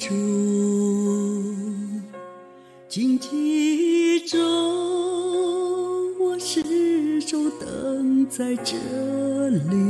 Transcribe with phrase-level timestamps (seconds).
[0.00, 0.08] 负沉重。
[2.88, 4.40] 荆棘中，
[6.18, 8.76] 我始终等在这
[9.50, 9.89] 里，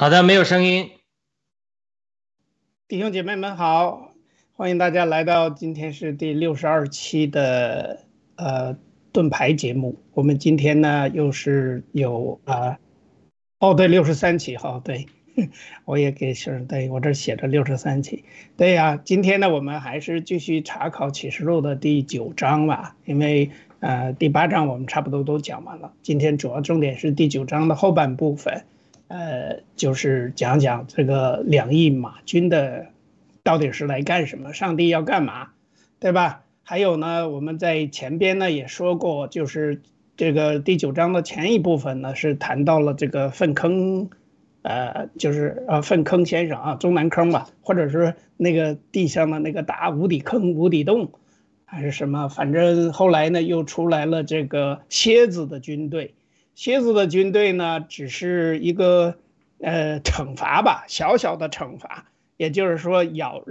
[0.00, 0.90] 好的，没有声音。
[2.86, 4.12] 弟兄姐妹们好，
[4.52, 8.04] 欢迎大家来到今天是第六十二期的
[8.36, 8.78] 呃
[9.10, 9.98] 盾牌节目。
[10.14, 12.78] 我们今天呢又是有啊、
[13.58, 15.08] 哦对，六十三期哈，对，
[15.84, 18.24] 我也给是对我这写着六十三期。
[18.56, 23.50] 对呀、今天呢我们还是继续查考启示录的第九章吧，因为
[23.80, 28.64] 呃第八章我们差不多都讲完了，今天主要重点是第九章的后半部分。
[29.08, 32.86] 呃，就是讲讲这个两亿马军的
[33.42, 35.48] 到底是来干什么，上帝要干嘛，
[35.98, 36.42] 对吧？
[36.62, 39.80] 还有呢，我们在前边呢也说过，就是
[40.18, 44.10] 这个第九章的前一部分呢是谈到了这个粪坑，
[44.60, 51.10] 呃，就是呃粪坑先生啊，中南坑吧，或者是那个地上的那个大无底坑、无底洞，
[51.64, 56.12] 还是什么，反正后来呢又出来了这个蝎子的军队。
[56.58, 59.14] 蝎子的军队呢，只是一个
[59.60, 62.06] 呃惩罚吧，小小的惩罚，
[62.36, 63.44] 也就是说咬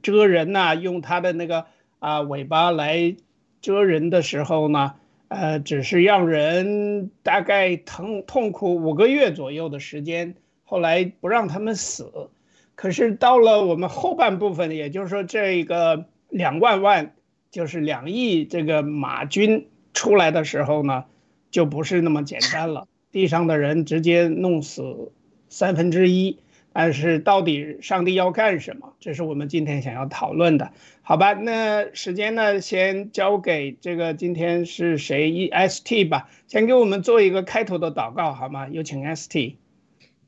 [0.00, 1.66] 蛰人呐，用它的那个
[1.98, 3.16] 啊尾巴来
[3.60, 4.94] 蛰人的时候呢，
[5.26, 12.30] 呃，只是让人大概疼痛苦五个月左右的时间，后来不让他们死。
[12.76, 17.12] 可是到了我们后半部分，也就是说这个两万万，
[17.50, 21.06] 就是两亿这个马军出来的时候呢，
[21.52, 25.12] 就不是那么简单了，地上的人直接弄死
[25.48, 26.38] 三分之一。
[26.74, 28.94] 但是到底上帝要干什么？
[28.98, 30.72] 这是我们今天想要讨论的，
[31.02, 31.34] 好吧？
[31.34, 38.68] 那时间呢，先交给这个今天是谁？E S T 吧，先给我们做一个开头的祷告，好吗？
[38.70, 39.58] 有请 S T。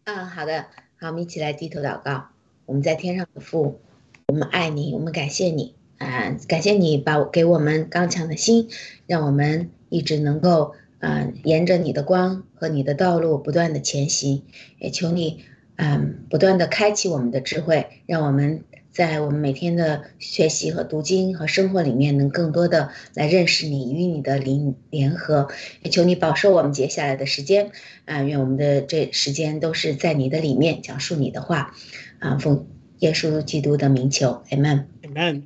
[0.04, 0.66] 嗯，好的，
[1.00, 2.26] 好，我们一起来低头祷告。
[2.66, 3.80] 我们在天上的父，
[4.26, 8.68] 我们爱你，我们感谢你啊，感谢你把给我们刚强的心，
[9.06, 14.42] 让我们一直能够啊，沿着你的光和你的道路不断的前行。
[14.78, 15.44] 也求你，
[15.76, 25.48] 嗯，不断的开启我们的智慧，让我们在我们每天的学习和读经和生活里面，能更多的来认识你，与你的灵联合。
[25.82, 27.72] 也求你保守我们接下来的时间，
[28.06, 31.74] 啊，愿我们的这时间都是在你的里面讲述你的话。
[32.20, 32.66] 啊，奉
[33.00, 35.42] 耶稣基督的名求，Amen，Amen。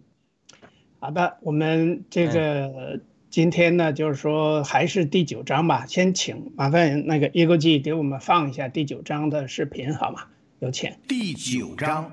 [1.00, 3.00] 好的，我们这个
[3.30, 5.84] 今天呢，就是说还是第九章吧。
[5.86, 10.22] 先请麻烦那个耶哥记给我们放一下第九章的视频，好吗？
[10.60, 10.90] 有请。
[11.06, 12.10] 第九章，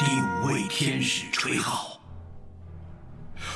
[0.00, 2.00] 第五位天使吹号，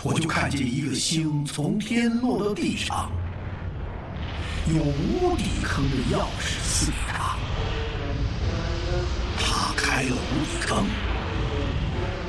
[0.04, 3.10] 我就看见一个星从天落到地上。
[4.68, 7.49] 有无底坑的钥匙赐给他，他
[10.00, 10.16] 开了无
[10.46, 10.86] 底坑，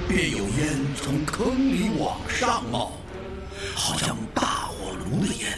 [0.05, 2.91] 便有烟从坑里往上冒，
[3.73, 5.57] 好像大火炉的烟。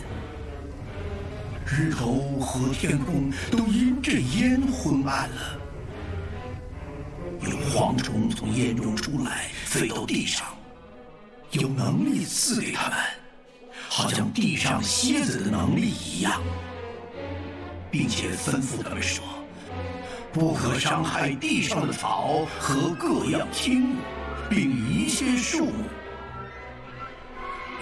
[1.65, 5.59] 日头和天空都因这烟昏暗了。
[7.41, 10.45] 有蝗虫从烟中出来，飞到地上，
[11.49, 12.97] 有能力赐给他们。
[13.89, 16.39] 好像地上蝎子的能力一样，
[17.89, 19.25] 并且吩咐他们说
[20.33, 23.97] ：“不可伤害地上的草和各样青物，
[24.49, 24.59] 并
[24.89, 25.85] 一些树木，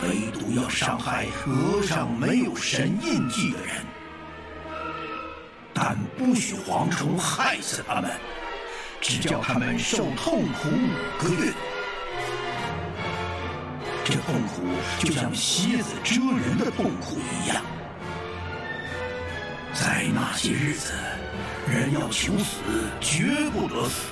[0.03, 3.77] 唯独要伤害额上没有神印记的人。
[5.73, 8.11] 但不许蝗虫害死他们，
[8.99, 11.53] 只叫他们受痛苦五个月。”
[14.03, 14.67] 这痛苦
[14.99, 17.63] 就像蝎子蛰人的痛苦一样，
[19.73, 20.91] 在那些日子，
[21.67, 22.55] 人要求死，
[22.99, 24.11] 绝不得死；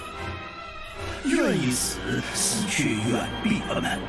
[1.26, 2.00] 愿意死，
[2.34, 4.00] 死却远避他们。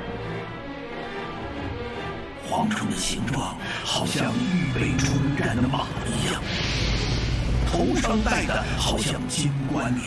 [2.48, 6.42] 蝗虫的形状好像预备出战的马一样，
[7.70, 10.04] 头上戴的好像金冠冕，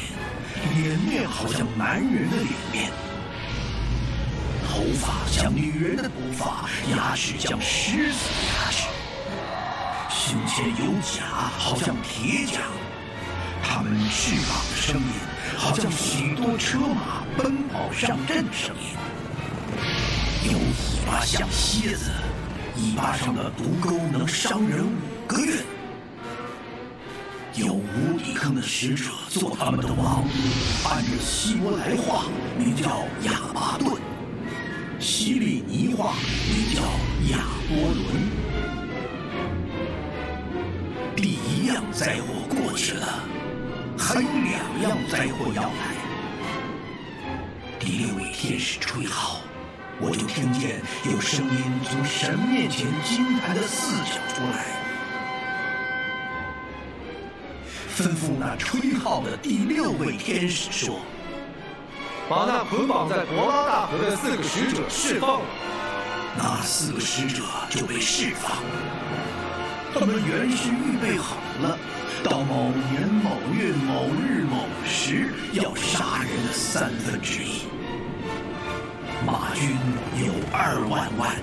[0.76, 2.92] 脸面好像男人的脸面。
[4.68, 8.88] 头发像女人的头发，牙齿像狮子的牙齿，
[10.10, 11.24] 胸前有甲，
[11.58, 12.60] 好像铁甲。
[13.64, 15.08] 他们翅膀的声音，
[15.58, 18.96] 好像许多车马奔跑上阵的声音。
[20.52, 22.12] 有尾巴像蝎子，
[22.76, 25.64] 尾巴上的毒钩能伤人五个月。
[27.56, 30.26] 有无底坑的使者做他们的王，
[30.90, 32.26] 按着希伯来话
[32.58, 33.96] 名叫亚巴顿。
[35.00, 36.14] 希利尼话
[36.50, 36.82] 名叫
[37.32, 38.04] 亚波伦。
[41.16, 43.24] 第一样灾祸过去了，
[43.98, 45.96] 还有两样灾祸要来。
[47.80, 49.42] 第六位天使吹号，
[50.00, 50.82] 我就听见
[51.12, 54.66] 有声音从神面前金坛的四角出来，
[57.96, 61.00] 吩咐那吹号的第六位天使说。
[62.30, 65.46] 把那捆绑在伯拉大河的四个使者释放了，
[66.38, 68.58] 那四个使者就被释放。
[69.96, 71.78] 他们原是预备好了，
[72.24, 77.62] 到某年某月某日某时要杀人的三分之一。
[79.26, 79.70] 马军
[80.26, 81.36] 有二万万，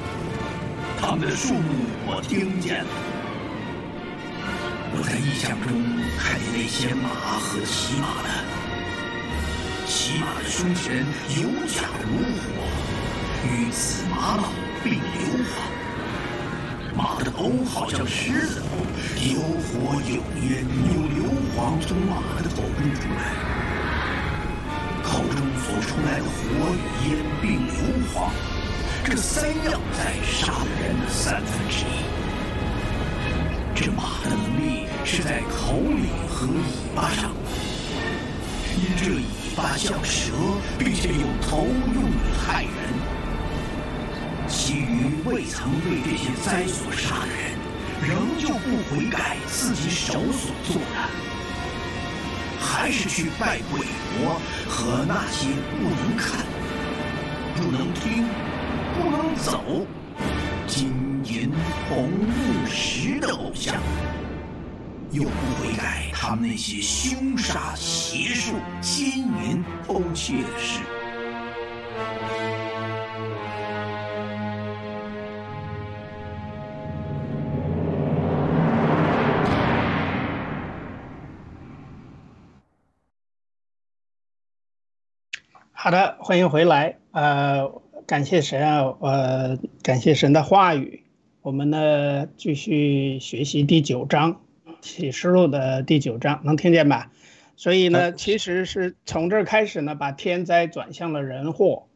[1.00, 2.90] 他们的数目我听见了。
[4.92, 5.70] 我在异象中
[6.18, 8.28] 看见那些马和骑马的。
[9.86, 11.06] 骑马的胸前
[11.40, 12.66] 有甲如火，
[13.46, 14.50] 与紫玛瑙
[14.82, 15.00] 并硫
[15.46, 15.79] 磺。
[16.96, 18.66] 马的头好像狮子头，
[19.24, 23.20] 有火有烟有硫磺从马的口中出来，
[25.02, 26.34] 口中所出来的火
[26.74, 26.76] 与
[27.08, 27.72] 烟并硫
[28.12, 28.30] 磺，
[29.04, 31.88] 这三样在杀了人的三分之一。
[33.74, 36.52] 这马的能力是在口里和尾
[36.94, 37.30] 巴上，
[38.76, 39.22] 因这尾
[39.56, 40.32] 巴像蛇，
[40.78, 42.12] 并且有头用以
[42.44, 42.79] 害人。
[44.70, 47.58] 基于未曾被这些灾所杀的人，
[48.08, 51.10] 仍旧不悔改自己手所做的，
[52.60, 53.80] 还是去拜鬼
[54.14, 56.46] 魔和那些不能看、
[57.56, 58.28] 不能听、
[58.94, 59.84] 不能走。
[60.68, 60.92] 金
[61.24, 61.50] 银
[61.88, 63.74] 铜木石的偶像，
[65.10, 70.78] 又不悔改他们那些凶杀、邪术、奸淫、偷窃的事。
[85.82, 86.98] 好的，欢迎回来。
[87.12, 87.72] 呃，
[88.06, 91.04] 感谢神啊，呃，感谢神的话语。
[91.40, 94.42] 我们呢继续学习第九章
[94.82, 97.10] 启示录的第九章，能听见吧？
[97.56, 101.86] 所以呢，其实是从这儿开始呢，把天灾转向了人祸。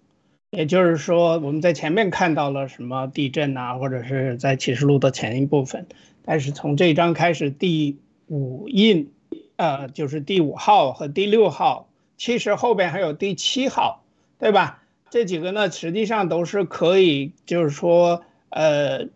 [0.48, 5.86] 也就是说，我们在前面看到了什么地震呐，或者是在启示录的前一部分。
[6.24, 7.98] 但是从这一章开始，第
[8.28, 9.12] 五印，
[9.56, 11.90] 呃，就是第五号和第六号。
[12.16, 14.04] 其实后边还有第七号，
[14.38, 14.82] 对吧？
[15.10, 19.08] 这几个呢，实际上都是可以，就是说，呃，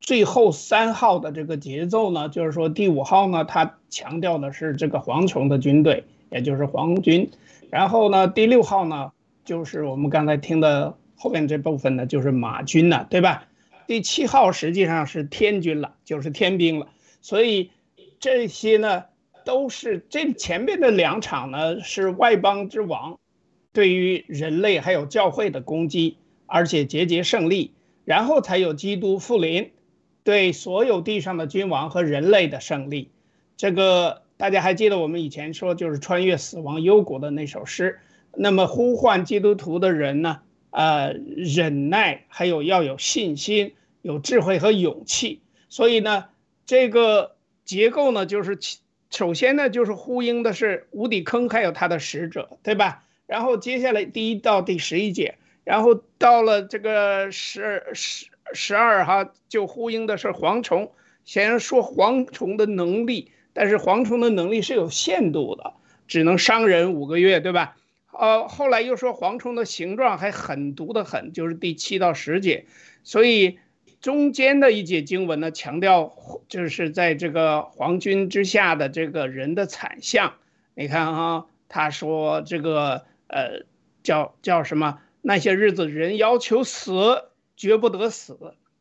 [0.00, 7.30] 最后三号的这个节奏呢，就是说第五号呢，它强调的是这个蝗虫的军队，也就是黄军。
[7.70, 9.12] 然后呢，第六号呢，
[9.44, 13.46] 就是我们刚才听的后面这部分呢，就是马军了，对吧？
[13.86, 16.88] 第七号实际上是天军了，就是天兵了。
[17.20, 17.70] 所以
[18.20, 19.04] 这些呢。
[19.44, 23.18] 都是这前面的两场呢，是外邦之王
[23.72, 27.72] 对于人类还有教会的攻击，而且节节胜利，
[28.04, 29.70] 然后才有基督复临，
[30.24, 33.10] 对所有地上的君王和人类的胜利。
[33.56, 38.00] 这个大家还记得我们以前说，就是穿越死亡幽谷的那首诗。
[38.36, 45.40] 那么呼唤基督徒的人呢，呃，忍耐，还有要有信心、有智慧和勇气。
[45.68, 46.26] 所以呢，
[46.66, 48.58] 这个结构呢，就是。
[49.12, 53.04] 首先呢，就是呼应的是无底坑还有他的使者，对吧？
[53.26, 60.90] 然后接下来第一到第十一节，然后到了这个十十十二哈，就呼应的是蝗虫。
[61.24, 65.74] 先说蝗虫的能力，但是蝗虫的能力是有限度的，
[66.08, 67.76] 只能伤人五个月，对吧？
[68.12, 72.64] 呃，后来又说蝗虫的形状还狠毒的很，就是第七到十节，
[73.04, 73.58] 所以。
[74.02, 76.12] 中间的一节经文呢，强调
[76.48, 80.34] 就是在这个皇军之下的这个人的惨相。
[80.74, 83.64] 你看哈，他说这个呃
[84.02, 84.98] 叫叫什么？
[85.20, 87.22] 那些日子人要求死，
[87.56, 88.34] 绝不得死；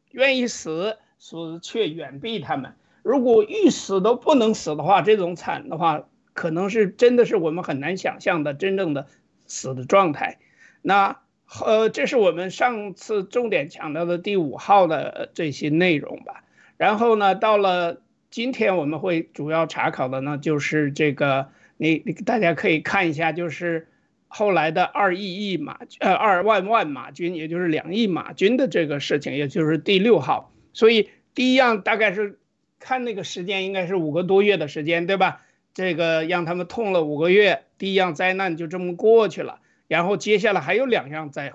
[0.10, 2.74] 愿意死，死却远避他们。
[3.04, 9.06] 如果欲死都不能死的话，这种惨的话，可能是真的是我们很难想象的真正的
[9.46, 10.40] 死的状态。
[10.82, 11.21] 那。
[11.60, 16.44] 呃，这是我们上次重点强调的第五号的这些内容吧。
[16.78, 23.88] 然后呢，到了今天我们会主要查考的呢，就是这个，你你大家可以看一下，就是
[24.28, 30.54] 后来的二亿亿马，呃，二万万马军，也就是两亿马军的这个事情，也就是第六号。
[30.74, 32.40] 所以第一样大概是
[32.80, 35.42] 看那个时间，应该是五个多月的时间，对吧？
[35.74, 39.60] 这个让他们痛了五个月，第一样灾难就这么过去了。
[39.92, 41.52] 然后接下来还有两样灾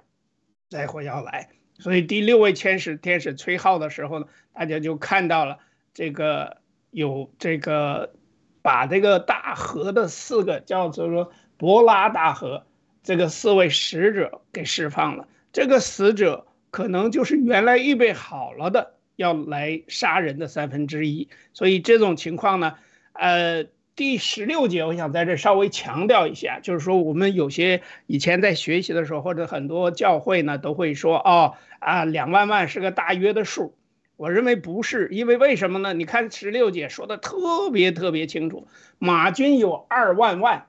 [0.69, 5.59] 灾祸要来，所以第六位天使天使吹号的时候呢，大家就看到了
[5.95, 6.59] 这个
[6.91, 8.13] 有这个
[8.61, 12.67] 把这个大河的四个叫做说伯拉大河
[13.03, 15.27] 这个四位使者给释放了。
[15.51, 22.75] 这个死者可能就是原来预备好了的要来杀人的三分之一，所以这种情况呢，
[23.15, 23.65] 呃。
[23.97, 33.75] 第十六节，我想在这稍微强调一下，就是说我们有些以前在学习的时候，或者很多教会呢都会说，哦啊，两万万是个大约的数。
[34.17, 35.95] 我认为不是，因为为什么呢？
[35.95, 40.67] 你看十六节说的特别特别清楚，马军有二万万，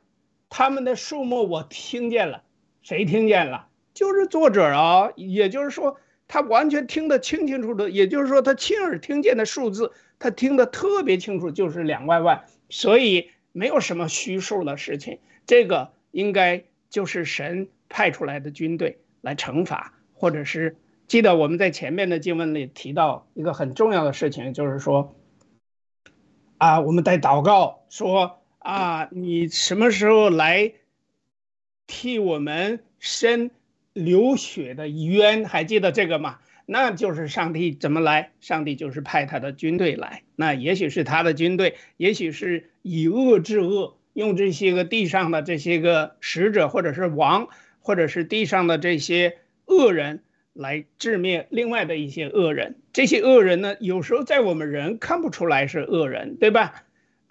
[0.50, 2.44] 他们的数目我听见了，
[2.82, 3.68] 谁听见了？
[3.94, 12.46] 就是作者啊，也就是说他完全听得清清楚楚，也就是说他亲耳听见的数字，他听得特别清楚，就是两万万。
[12.70, 20.76] 所以没有什么虚数的事情，这个应该就是神派出来的军队来惩罚，或者是
[21.08, 25.16] 记得我们在前面的经文里提到一个很重要的事情，就是说，
[26.58, 30.74] 啊，我们在祷告说啊，你什么时候来
[31.88, 33.52] 替我们伸
[33.94, 35.46] 流血的冤？
[35.46, 36.40] 还记得这个吗？
[36.70, 38.32] 那就是上帝怎么来？
[38.42, 40.24] 上帝就是派他的军队来。
[40.36, 47.48] 那也许是他的军队，也许是以恶制恶，用这些个地上的这些个使者，或者是王，
[47.80, 50.22] 或者是地上的这些恶人
[50.52, 52.76] 来致灭另外的一些恶人。
[52.92, 56.84] 这些恶人呢，有时候在我们人看不出来是恶人，对吧？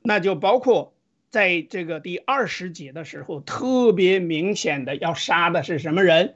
[0.02, 0.94] 那就包括
[1.28, 6.34] 在这个第二十节的时候，特别明显的要杀的是什么人？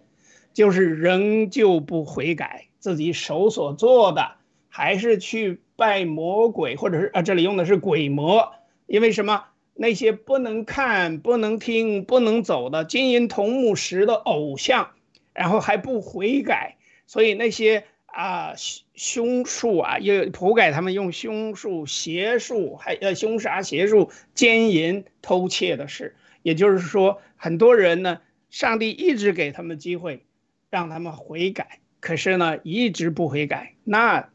[0.53, 4.33] 就是仍旧不悔改，自己手所做的，
[4.69, 8.55] 还是去拜魔鬼，或者是啊，这里用的是鬼魔，
[8.87, 9.45] 因为什么？
[9.75, 14.91] 那些不能看、不能听、不能走的金银铜木石的偶像，
[15.33, 18.55] 然后还不悔改，所以那些啊
[18.95, 28.21] 凶术啊，又普改他们用凶术、邪术，还呃凶杀、邪术、奸淫、偷窃的事，也就是说，很多人呢，
[28.51, 30.25] 上帝一直给他们机会。
[30.73, 34.29] 让他们悔改，可是呢，一直不悔改，那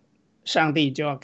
[0.44, 1.20] 上帝就要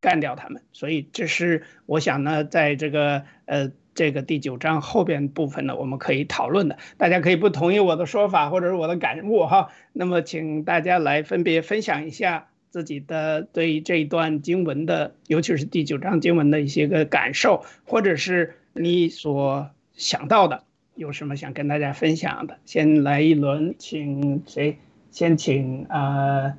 [0.00, 0.62] 干掉他们。
[0.72, 6.78] 所以，这是我想呢，在这个呃这个第九章后边部分呢，我们可以讨论的。
[6.96, 9.70] 大家可以不同意我的说法，或者是我的感悟哈。
[9.92, 20.64] 那么，请大家来分别分享一下自己的对这一段经文的，尤其是第九章经文的一些个感受，或者是你所想到的。
[20.94, 22.58] 有什么想跟大家分享的？
[22.64, 24.78] 先来一轮，请谁？
[25.10, 26.56] 先请呃，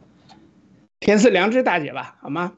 [1.00, 2.58] 天赐良知大姐吧，好吗？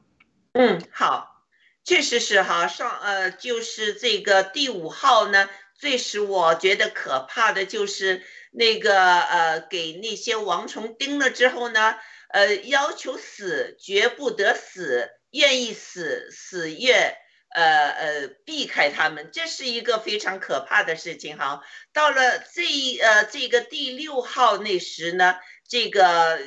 [0.52, 1.44] 嗯，好，
[1.84, 11.96] 确实是哈，上呃，就是这个第五号呢，最使我觉得可怕的就是那个呃，给那些王虫叮了之后呢，
[12.28, 17.16] 呃，要求死绝不得死，愿意死死越。
[17.54, 21.60] 呃呃，避开他们，这是一个非常可怕的事情哈。
[21.92, 22.62] 到了这
[22.96, 25.36] 呃这个第六号那时呢，
[25.72, 26.38] 这个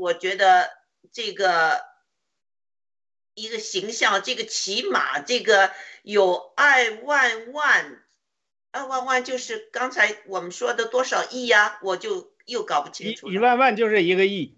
[0.00, 0.70] 我觉得
[1.12, 1.84] 这个
[3.34, 5.70] 一个形象，这个骑马，这个
[6.02, 8.02] 有二万万，
[8.70, 11.80] 二万万就是刚才我们说的多少亿呀？
[11.82, 13.30] 我就又搞不清楚。
[13.30, 14.56] 一万万就是一个亿，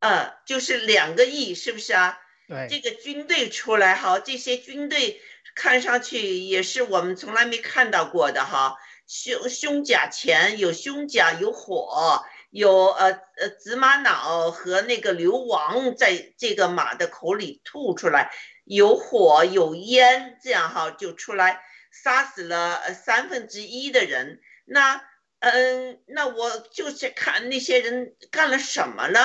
[0.00, 2.18] 嗯，就是两个亿，是不是啊？
[2.48, 5.22] 对这个军队出来哈，这些军队
[5.54, 8.76] 看上去也是我们从来没看到过的哈。
[9.06, 12.26] 胸胸甲前有胸甲，有火，
[12.56, 18.32] 有呃呃紫玛瑙和那个流亡在这个马的口里吐出来，
[18.64, 24.40] 有火有烟，这样哈就出来杀死了三分之一的人。
[24.64, 25.02] 那
[25.40, 29.20] 嗯，那我就是看那些人干了什么呢，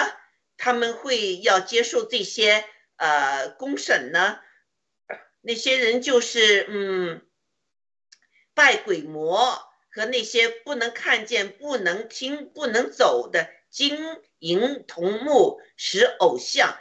[0.58, 2.65] 他们会要接受这些。
[2.98, 4.38] 呃，公审呢，
[5.41, 7.26] 那些人就是嗯，
[8.54, 13.99] 拜鬼魔和那些不能看见、不能听、不能走的金
[14.39, 16.77] 银铜木石偶像，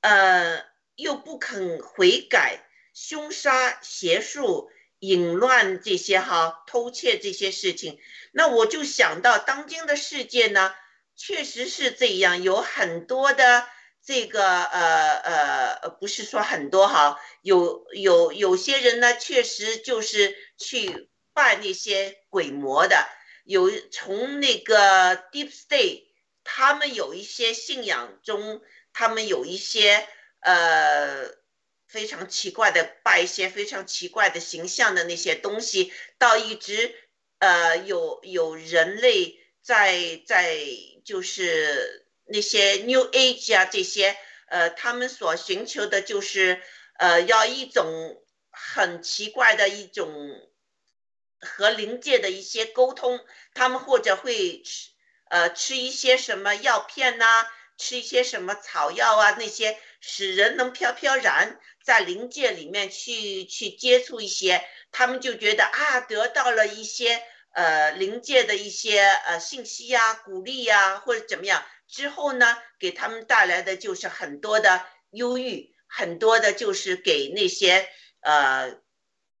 [0.00, 0.64] 呃，
[0.96, 8.00] 又不肯悔改，凶杀、邪术、淫乱这些哈，偷窃这些事情，
[8.32, 10.74] 那我就想到当今的世界呢，
[11.14, 13.66] 确实是这样，有很多的。
[14.00, 23.06] 这个呃呃不是说很多哈，有有有些人呢，确实就是去拜那些鬼魔的，
[23.44, 26.02] 有从那个 Deep State，
[26.42, 28.60] 他们有一些信仰中，
[28.92, 30.04] 他们有一些
[30.40, 31.30] 呃
[31.86, 36.92] 非常奇怪的拜一些非常奇怪的形象的那些东西，到一直
[37.38, 40.58] 呃有有人类在在
[41.04, 42.04] 就是。
[42.30, 44.14] 那些 New Age 啊，这些
[44.48, 46.60] 呃，他们所寻求的就是，
[46.98, 50.10] 呃，要一种很奇怪的一种
[51.40, 53.20] 和灵界的一些沟通。
[53.54, 54.90] 他们或者会吃
[55.30, 57.46] 呃吃一些什么药片呐，
[57.76, 67.22] 吃一些什么草药啊，那些使人能飘飘然在灵界里面去去接触一些，他们就觉得啊，得到了一些
[67.52, 71.64] 呃灵界的一些呃信息呀、鼓励呀，或者怎么样。
[71.88, 77.88] 之后呢，给他们带来的就是很多的忧郁，很多的就是给那些
[78.20, 78.78] 呃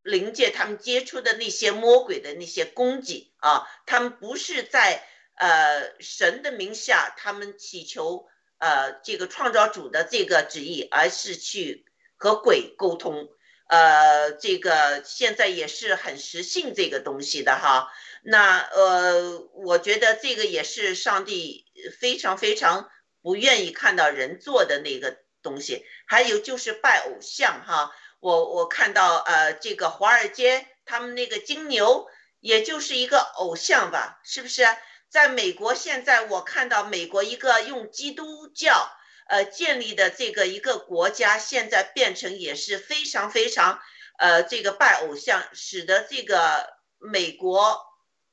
[0.08, 8.26] 灵界他们接触的那些魔鬼的那些攻击啊，他们不是在呃神的名下，他们祈求
[8.58, 11.84] 呃这个创造主的这个旨意，而是去
[12.16, 13.28] 和鬼沟通，
[13.68, 17.92] 呃，这个现在也是很实信这个东西的哈。
[18.22, 21.66] 那呃，我觉得这个也是上帝
[22.00, 22.90] 非常非常
[23.22, 25.84] 不愿意看到人做的那个东西。
[26.06, 32.06] 还有就是拜偶像哈，我我看到呃，这个华尔街他们那个金牛，
[32.40, 34.66] 也就是一个偶像吧，是不是？
[35.08, 38.90] 在美国现在我看到美国一个用基督教
[39.28, 43.80] 呃建立的这个一个国家，现在变成也是非常非常
[44.18, 47.86] 呃这个拜偶像，使得这个美国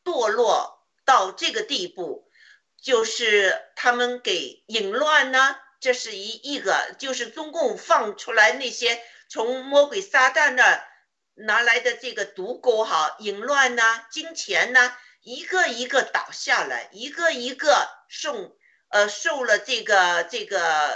[0.04, 2.30] 堕落到这个地步，
[2.82, 10.84] 就是他们给淫乱呢，这是一一个，就是中共放出来那些从魔鬼撒旦那
[11.34, 18.58] 拿来的这个毒钩哈，淫乱呐、金钱呐，一个一个倒下来，一个一个受
[18.90, 20.96] 呃受了这个这个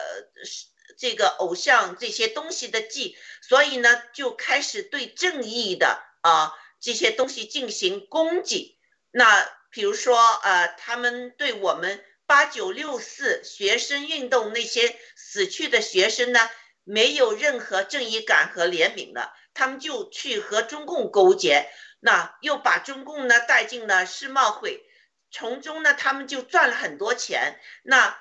[0.97, 8.77] 这个偶像这些东西的计，所以呢就开始对正义的啊这些东西进行攻击。
[9.11, 16.49] 那比如说呃，他们对我们八九六四学生运动那些死去的学生呢，
[16.89, 19.31] 没有任何正义感和怜悯的。
[19.53, 24.83] 他们就去和中共勾结，那又把中共呢带进了世贸会，
[25.29, 27.59] 从中呢他们就赚了很多钱。
[27.83, 28.17] 那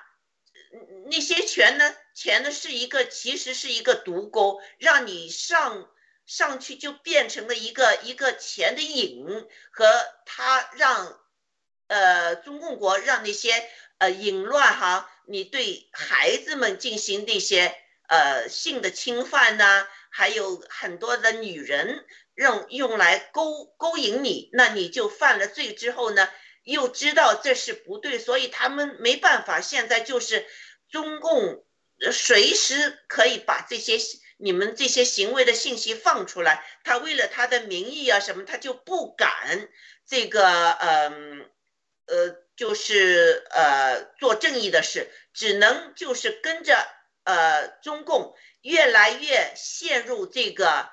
[1.07, 5.89] 那些钱呢，钱呢是一个其实是一个毒钩，让你上
[6.27, 9.25] 上去就变成了一个一个钱的瘾，
[9.71, 9.87] 和
[10.27, 11.19] 他让
[11.87, 13.65] 呃中共国让那些
[13.99, 17.75] 呃淫乱哈，你对孩子们进行那些
[18.09, 19.87] 呃性的侵犯呐。
[20.11, 26.29] 还有很多的女人用用来勾勾引你，那你就犯了罪之后呢，
[26.65, 29.61] 又知道这是不对，所以他们没办法。
[29.61, 30.47] 现在就是
[30.91, 31.63] 中共
[32.11, 33.99] 随时可以把这些
[34.39, 39.69] 你们这些行为的信息放出来，他为了他的名义啊什么，他就不敢
[40.07, 41.51] 这个嗯
[42.07, 46.89] 呃就是呃做正义的事，只能就是跟着
[47.29, 48.35] 呃中共。
[48.61, 50.91] 越来越陷入这个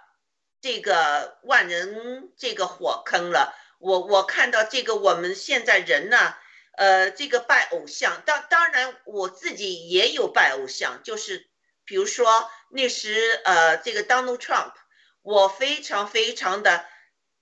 [0.62, 3.56] 这个万人这个火坑了。
[3.80, 6.36] 我我看到这个，我们现在人呢，
[6.78, 11.50] 呃，这个拜偶像，当当然我自己也有拜偶像，就是
[11.86, 14.74] 比如说那时呃，这个 Donald Trump，
[15.24, 16.86] 我非常非常的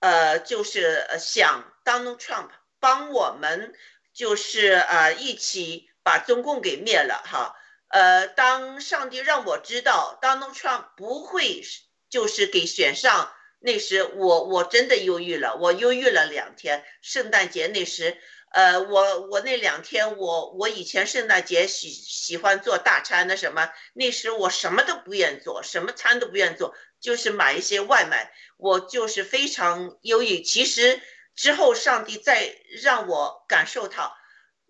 [0.00, 2.48] 呃，就是想 Donald Trump
[2.80, 3.74] 帮我们，
[4.14, 7.54] 就是呃一起把中共给灭了哈。
[7.94, 11.62] 呃，当上帝让我知道 Donald Trump 不会
[12.10, 16.84] 就是给选上，那时我我真的忧郁了，我忧郁了两天。
[17.02, 18.18] 圣诞节那时，
[18.50, 30.42] 呃，我我那两天我我以前圣诞节喜喜欢做大餐的什么，那时我什么都不愿做，什么餐都不愿做，就是买一些外卖，我就是非常忧郁。
[30.42, 31.00] 其实
[31.36, 34.16] 之后上帝再让我感受到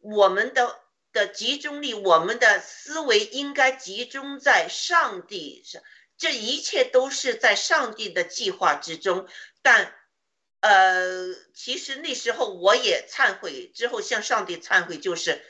[0.02, 0.83] 我们的。
[1.14, 5.80] 的集中力，我们的思维应该集中在上帝上，
[6.18, 9.28] 这一切都是在上帝的计划之中。
[9.62, 9.94] 但，
[10.60, 15.42] 呃，其实那时候我也忏悔，之后向上帝忏悔，就是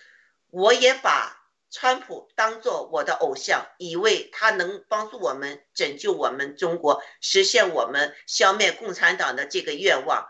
[0.50, 10.28] 我也把川普当做我的偶像，以为他能帮助我们拯救我们中国，实现我们消灭共产党的这个愿望。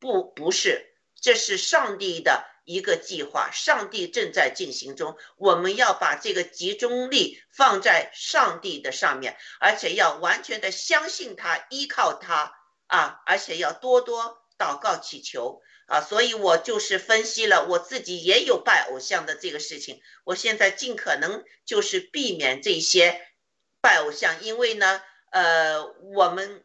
[0.00, 2.51] 不，不是，这是上帝的。
[2.64, 5.16] 一个计划，上帝正在进行中。
[5.36, 12.54] 我们要把这个集中力放在上帝的上面，而且要完全的相信他，依靠他
[12.86, 13.20] 啊！
[13.26, 16.00] 而且要多多祷告祈求啊！
[16.00, 20.00] 所以我就是分析了我自己也有拜偶像的这个事情。
[20.24, 23.20] 我现在尽可能就是避免这些
[23.80, 26.64] 拜偶像，因为呢，呃，我们。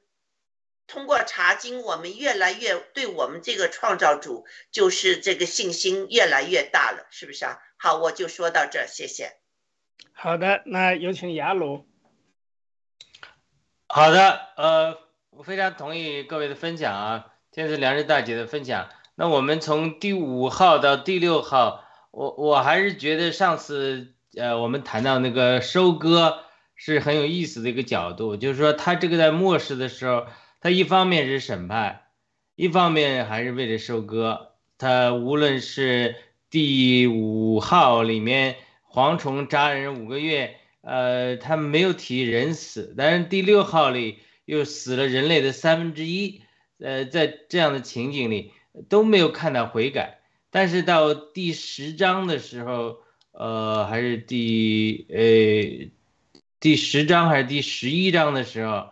[0.88, 7.60] 通过查经，我们越来越对我们这个创造主就是这个信心越来越大了，是不是啊？
[7.78, 9.34] 好，我就说到这儿，谢谢。
[10.14, 11.86] 好的，那有请雅鲁。
[13.88, 14.98] 好的，呃，
[15.30, 18.88] 我非常同意各位的分享啊，天赐良知大姐的分享。
[19.16, 26.46] 那我们从第五号到第六号，我我还是觉得上次呃我们谈到那个收割
[26.76, 30.26] 是很有意思的一个角度，就是说他这个在末世的时候。
[30.68, 32.02] 他一方面是审判，
[32.58, 34.52] 一方面还是为了收割。
[34.78, 36.18] 他无论是
[36.50, 38.58] 第五号里面
[38.92, 46.42] 蝗虫扎人五个月，呃，他没有提人死，但是第六号里又死了人类的三分之一，
[46.80, 48.52] 呃，在这样的情景里
[48.90, 50.20] 都没有看到悔改。
[50.52, 52.98] 但是到第十章的时候，
[53.32, 55.90] 呃，还是第呃
[56.60, 58.90] 第十章还是第十一章的时候。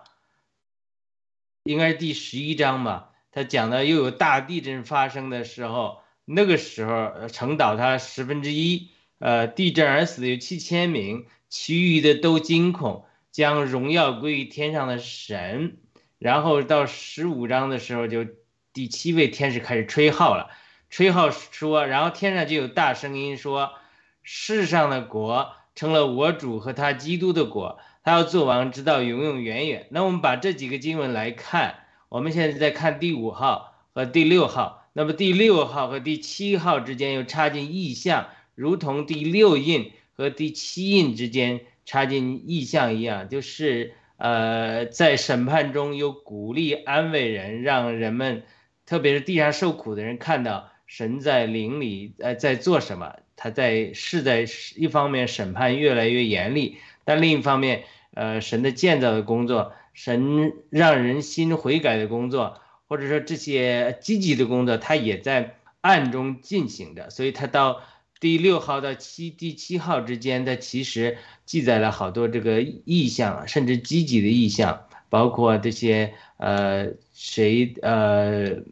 [1.65, 15.79] 应该是第十一章吧，他讲的又有大地震发生的时候，那个时候城倒塌十分之一，呃，地震而死的有七千名，其余的都惊恐，将荣耀归于天上的神。
[16.19, 18.27] 然后到十五章的时候，就
[18.71, 20.51] 第七位天使开始吹号了。
[20.91, 23.73] 吹号说，然后天上就有大声音说
[24.21, 31.75] ：“世上的国成了我主和他基督的国，他要做王，直到永永远远。”那我们把这几个经文来看，
[32.07, 34.87] 我们现在在看第五号和第六号。
[34.93, 48.43] 那么第六号和第七号之间又插进意象，如同第六印和第七印之间插进意象一样，就是呃，在审判中有鼓励安慰人，让人们，
[48.85, 50.69] 特别是地上受苦的人看到。
[50.87, 53.15] 神在灵里，呃，在做什么？
[53.35, 67.09] 他在是在一方面审判越来越严厉，但另一方面，呃，神的建造的工作，神让人心悔改的工作，或者说这些积极的工作，他也在暗中进行着。
[67.09, 67.81] 所以，他到
[68.19, 78.63] 第六号到七第七号之间，他其实记载了好多这个意象，甚至积极的意象，包括这些呃谁呃。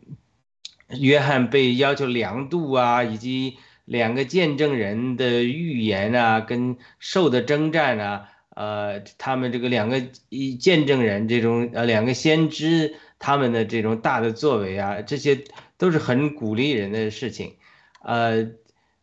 [1.00, 15.44] 约翰被要求量度啊，以及两个见证人的预言啊，跟兽的征战啊，呃，他们这个两个一见证人这种呃两个先知他们的这种大的作为啊，这些
[15.78, 17.56] 都是很鼓励人的事情，
[18.02, 18.52] 呃，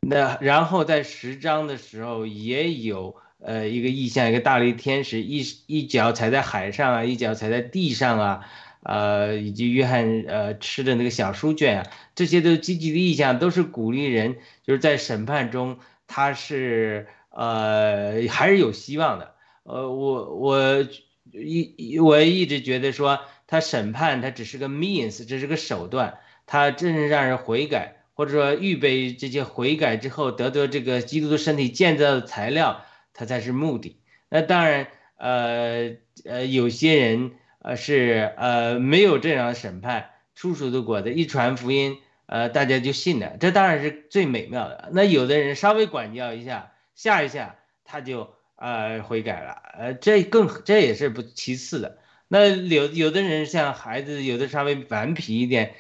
[0.01, 8.47] 那然后在十章的时候也有呃一个意象，一个大力天使一一脚踩在海上啊，一脚踩在地上啊。
[8.83, 19.35] 呃，以及约翰呃吃的那个小书卷啊，这些都积极的意向，都是鼓励人，就是在审判中他是呃还是有希望的。
[19.65, 20.87] 呃，我我
[21.31, 33.99] 一我一直觉得说他审判他只是个 means，这是个手段，他真是让人悔改，或者说预备这些悔改之后得到这个基督的身体建造的材料，他才是目的。
[34.31, 37.33] 那当然，呃呃，有些人。
[37.63, 44.89] 呃，是呃，没有这样的审判，出熟的果子一传福音，呃，大家就信了，这当然是最美妙的。
[44.93, 51.99] 那有的人稍微管教一下，吓一下，他就呃悔改了，呃，这更这也是不其次的。
[52.29, 55.75] 那有有的人像孩子，有的稍微顽皮一点，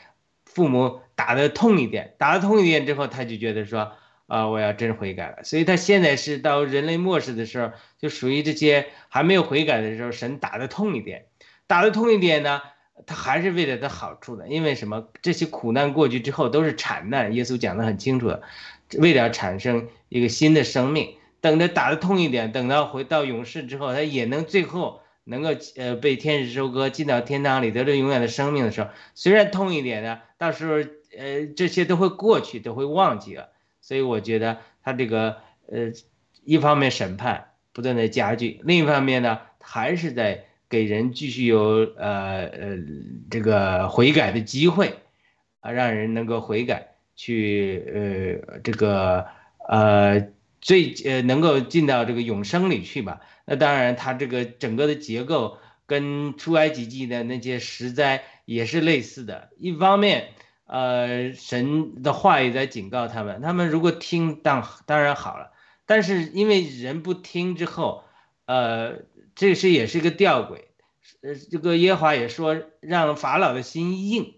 [0.44, 3.92] 父母打的痛一点，打的痛一点之后，他就觉得说，
[4.26, 5.44] 啊，我要真悔改了。
[5.44, 11.24] 所以他现在是到人类末世的时候，就属于这些还没有悔改的时候，神打的痛一点。
[11.70, 12.62] 打得痛一点呢，
[13.06, 15.06] 他还是为了他好处的，因为什么？
[15.22, 18.42] 这些苦难过去之后都是产难，耶稣讲得很清楚的，
[18.98, 21.14] 为了产生一个新的生命。
[21.40, 30.74] 等着打得痛一点，等到回到勇士之后，他也能最后能够呃被天使收割，进到天堂里得到永远的生命的时候，虽然痛一点呢，到时候
[31.16, 33.50] 呃这些都会过去，都会忘记了。
[33.80, 35.36] 所以我觉得他这个
[35.68, 35.92] 呃
[36.44, 40.46] 一方面审判不断的加剧，另一方面呢还是在。
[40.70, 42.78] 给人继续有呃呃
[43.28, 44.94] 这个悔改的机会，
[45.58, 49.26] 啊，让人能够悔改，去呃这个
[49.68, 50.28] 呃
[50.60, 53.20] 最呃能够进到这个永生里去吧。
[53.46, 59.48] 那当然，它这个整个的结构跟出埃及记的那些十灾也是类似的。
[59.58, 60.28] 一方面，
[60.66, 65.50] 呃，神的话也在警告他们，他们如果听当当然好了，
[65.84, 68.04] 但是因为人不听之后，
[68.46, 69.09] 呃。
[69.40, 70.64] 这是也是一个吊诡，
[71.22, 74.34] 呃，这个耶华也说让法老的心硬。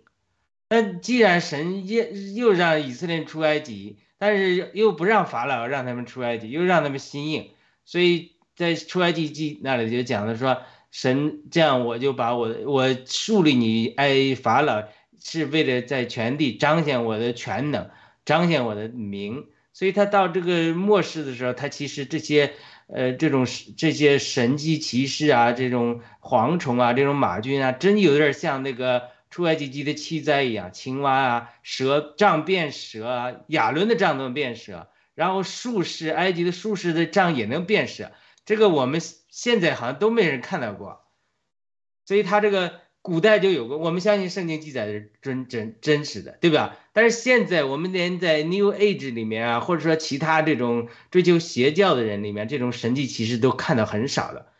[0.70, 2.04] 那既然神又
[2.36, 7.50] 又让以色列出埃及，但是又不让法老让他们出埃及，又让他们心硬，
[7.84, 10.62] 所以在出埃及记那里就讲的说，
[10.92, 14.84] 神这样我就把我我树立你埃法老，
[15.20, 17.90] 是为了在全地彰显我的全能，
[18.24, 19.46] 彰显我的名。
[19.72, 22.52] 所以他到这个末世的时候，他其实这些。
[22.94, 38.12] 呃，这种这些神机骑士啊，这种蝗虫啊，这种马军啊，真有点像那个出埃及记的七灾一样，青蛙啊，蛇杖变蛇啊，亚伦的杖都能变蛇，然后术士埃及的术士的杖也能变蛇，
[38.44, 41.04] 这个我们现在好像都没人看到过，
[42.04, 42.80] 所以他这个。
[43.02, 46.76] 古代就有过，我们相信圣经记载的是真真真实的，对吧？
[46.92, 54.52] 但是现在我们连在 New Age 里面啊，或者说其他这种追求邪教的人里面，这种神迹其实都看到很少了。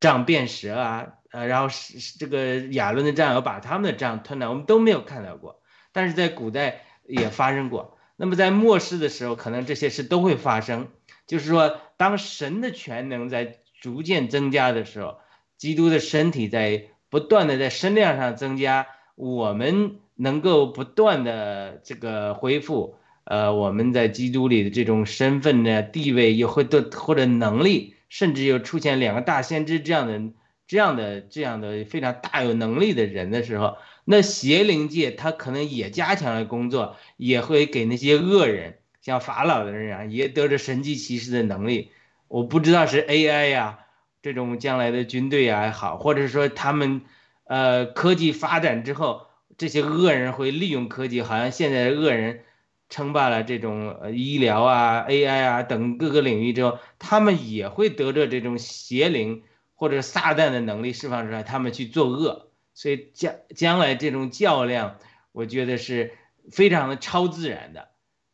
[0.00, 5.62] 杖变蛇啊，呃，然后是这个亚伦的杖要把他们的杖吞了，我们都没有看到过。
[5.92, 7.96] 但是在古代也发生过。
[8.16, 10.88] 那么在末世的时候，可能这些事都会发生。
[11.28, 15.18] 就是说，当神的全能在逐渐增加的时候，
[15.56, 16.88] 基督的身体在。
[17.10, 30.32] 不断的在身量上增加，我们能够不断的这个恢复，呃，我们在基督里的这种身份呢、地位，又会的或者能力，甚至又出现两个大先知这样的
[30.66, 41.90] 这样的这样的非常大有能力的人的时候，那邪灵界他可能也加强了工作，也会给那些恶人，像法老的人啊，也得着神迹奇事的能力。
[42.28, 43.78] 我不知道是 AI 呀，
[44.22, 47.02] 这种将来的军队啊也好，或者说他们，
[47.44, 49.26] 呃，科技发展之后，
[49.56, 52.44] 这些恶人会利用科技，好像现在的恶人。
[52.90, 59.42] 称霸了这种医疗啊、AI 啊等各个领域之后，他们也会得着这种邪灵
[59.74, 62.48] 或者撒旦的能力释放出来，他们去作恶。
[62.72, 64.96] 所以将将来这种较量，
[65.32, 66.16] 我觉得是
[66.50, 67.90] 非常的超自然的。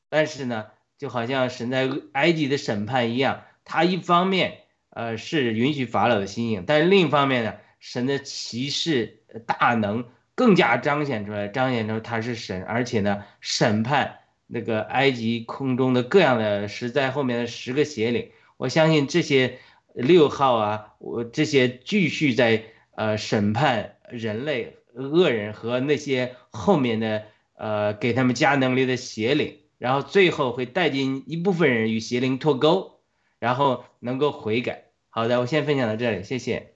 [0.08, 0.66] 但是呢，
[0.98, 4.58] 就好像神在埃及的审判一样，他一方面
[4.94, 14.20] 呃是允许法老的心意，但是另一方面呢，神的骑士大能更加彰显出来，彰显出他是神，而且呢审判。
[14.46, 19.58] 那个埃及空中的各样的十在后面的十个邪灵，我相信这些
[19.94, 22.62] 六号啊，我这些继续在
[22.94, 27.24] 呃审判人类恶人和那些后面的
[27.56, 33.00] 呃给他们加能力的邪灵，然后最后会带进一部分人与邪灵脱钩，
[33.38, 34.83] 然后能够悔改。
[35.14, 36.72] 好的，我先分享到这里，谢谢。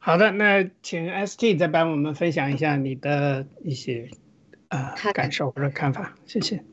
[0.00, 4.08] 好的，那请 ST 再帮我们分享一下你的一些。
[4.66, 6.64] 啊，感受或者看法，谢谢。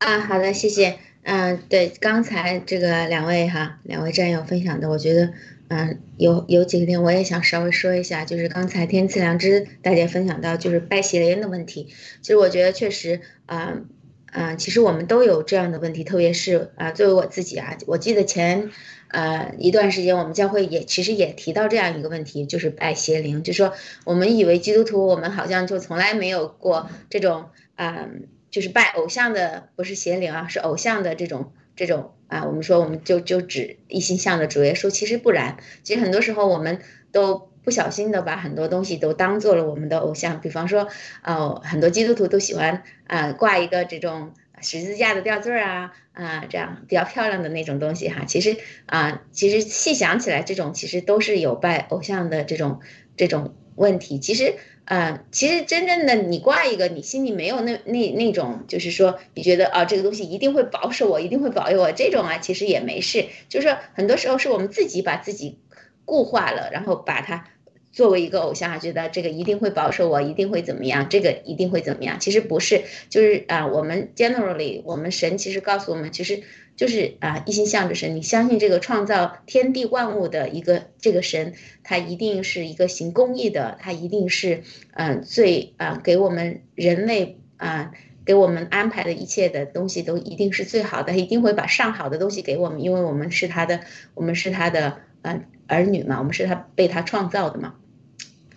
[0.00, 0.98] 啊，好的，谢谢。
[1.22, 5.32] 嗯，对，刚才这个两位哈，两位战友分享的，我觉得，
[5.68, 11.88] 嗯，有有几个点我也想稍微说一下，就是刚才天赐良知大家分享到，就是拜邪灵的问题。
[12.20, 13.80] 其实我觉得确实，啊，
[14.26, 18.70] 啊，其实我们都有这样的问题，特别是啊，作为我自己啊，我记得前。
[19.12, 28.08] 呃，一段时间我们教会也其实也提到这样一个问题，就是拜邪灵，就说我们以为基督徒我们好像就从来没有过这种啊，
[28.50, 36.80] 就是拜偶像的，不是邪灵啊，是偶像的这种这种啊，我们说我们就就指一心向的主耶稣，其实不然，其实很多时候我们
[37.12, 40.88] 都不小心的把很多东西都当做了我们的偶像，比方说，
[41.22, 44.32] 呃，很多基督徒都喜欢啊挂一个这种。
[44.62, 52.80] 十字架的吊坠啊啊，这样比较漂亮的那种东西哈，其实啊，其实细想起来，这种其实都是有拜偶像的这种
[53.16, 54.18] 这种问题。
[54.18, 63.26] 其实啊，其实真正的你挂一个，你心里没有那那那种，就是说你觉得啊，这个东西一定会保守我，一定会保佑我，这种啊，其实也没事。
[63.48, 65.58] 就是说，很多时候是我们自己把自己
[66.04, 67.48] 固化了，然后把它。
[67.92, 71.08] 作为一个偶像，觉得这个一定会保守我，一定会怎么样？
[71.08, 72.18] 这个一定会怎么样？
[72.18, 76.42] 其实不是，就是啊，我们 generally，我们神其实告诉我们，其实
[76.74, 81.52] 就是啊，一心向着神，你相信这个创造天地万物的一个这个神，
[81.84, 84.62] 他一定是一个行公义的，他一定是
[84.94, 87.92] 嗯最啊给我们人类啊
[88.24, 93.80] 给我们安排的一切的东西都一定是最好的，他一定会把上好的东西给我们，因为我们是他的，
[94.14, 97.74] 我们是他的呃儿女嘛，我们是他被他创造的嘛。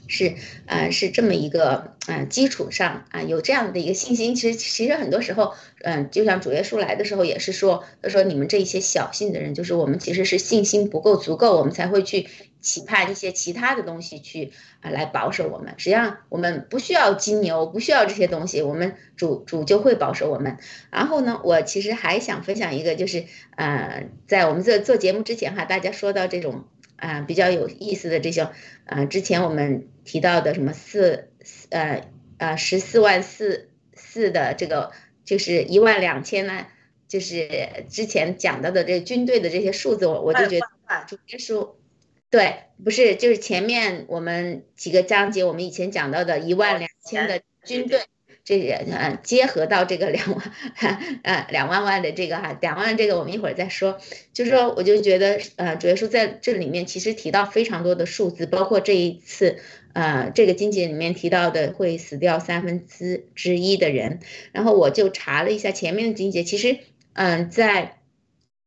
[0.07, 4.35] 是，呃，是这么一个，呃，基础上啊，有这样的一个信心。
[4.35, 12.27] 其实，其实很多时候，嗯，就像主耶稣来的时候也是说，他说你们这一些小信的人，就是我们其实是信心不够足够，我们才会去
[12.61, 14.51] 期盼一些其他的东西去
[14.81, 15.73] 啊来保守我们。
[15.77, 20.57] 实际上，我们不需要金牛，不需要这些东西，我们主主就会保守我们。
[20.91, 23.25] 然后呢，我其实还想分享一个，就是，
[23.55, 26.65] 呃，在我们这做节目之前哈，大家说到这种。
[26.97, 28.47] 啊，比较有意思的这些，
[28.85, 31.29] 啊，之前我们提到的什么四，
[31.69, 34.91] 呃，呃，十四万四四的这个，
[35.25, 36.67] 就是一万两千呢，
[37.09, 37.49] 就是
[37.89, 40.67] 之前讲到的这军队的这些数字，我我就觉得
[41.07, 41.71] 主耶稣，
[42.29, 47.99] 对，不是，就是前面我们几个章节，我们以前讲到的一万两千的军队。
[48.47, 50.53] 这个呃，结合到这个两万，
[51.23, 53.99] 呃，两万万的这个哈，两万这个我们一会儿再说。
[54.33, 59.57] 就是说，我就觉得，呃，主要是在这里面其实提到非常多的数字，包括这一次，
[59.95, 64.19] 呃，这个经节里面提到的会死掉三分之之一的人。
[64.51, 66.77] 然后我就查了一下前面的经节，其实，
[67.13, 67.97] 嗯，在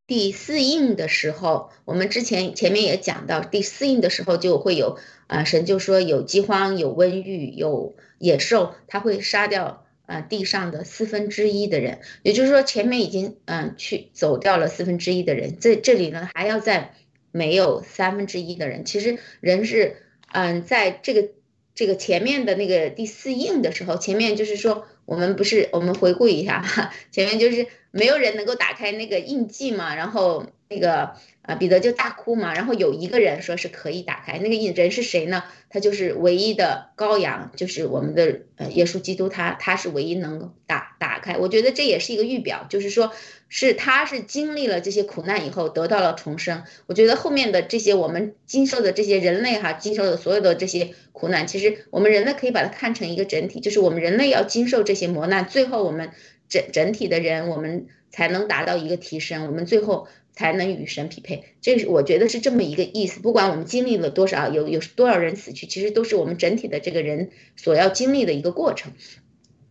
[0.06, 7.94] 第四印的时候，我们之前前面也讲到，第四印的时候就会有，啊，神就说有饥荒、有瘟疫、有。
[8.20, 16.94] 野兽，它会杀掉呃地上的四分之一的人，也就是说前面已经嗯去走掉了四分之一的人，在这里呢还要再
[17.30, 18.84] 没有三分之一的人。
[18.84, 19.98] 其实人是
[20.32, 21.30] 嗯在这个
[21.74, 31.14] 这个前面的那个第四印的时候，前面就是说我们不是我们回顾一下哈，前面就是没有人能够打开那个印记嘛，然后那个
[31.48, 35.44] 啊彼得就大哭嘛，然后有一个人说是可以打开，那个人是谁呢？
[35.70, 41.38] 他就是唯一的羔羊，就是我们的呃耶稣基督他，他是唯一能够打打开。
[41.38, 43.12] 我觉得这也是一个预表，就是说
[43.48, 46.64] 是他是经历了这些苦难以后得到了重生。
[46.86, 56.10] 我觉得后面的这些我们经受的这些人类哈经受的所有的这些苦难，其实我们人类可以把它看成一个整体，就是我们人类要经受这些磨难，最后我们。
[56.50, 60.08] 整整体的人，我们才能达到一个提升，我们最后
[60.38, 61.42] 才能与神匹配。
[61.60, 63.18] 这是我觉得是这么一个意思。
[63.18, 68.92] 不管我们经历了多少，有有多少人死去，其实都是我们整体的这个人所要经历的一个过程。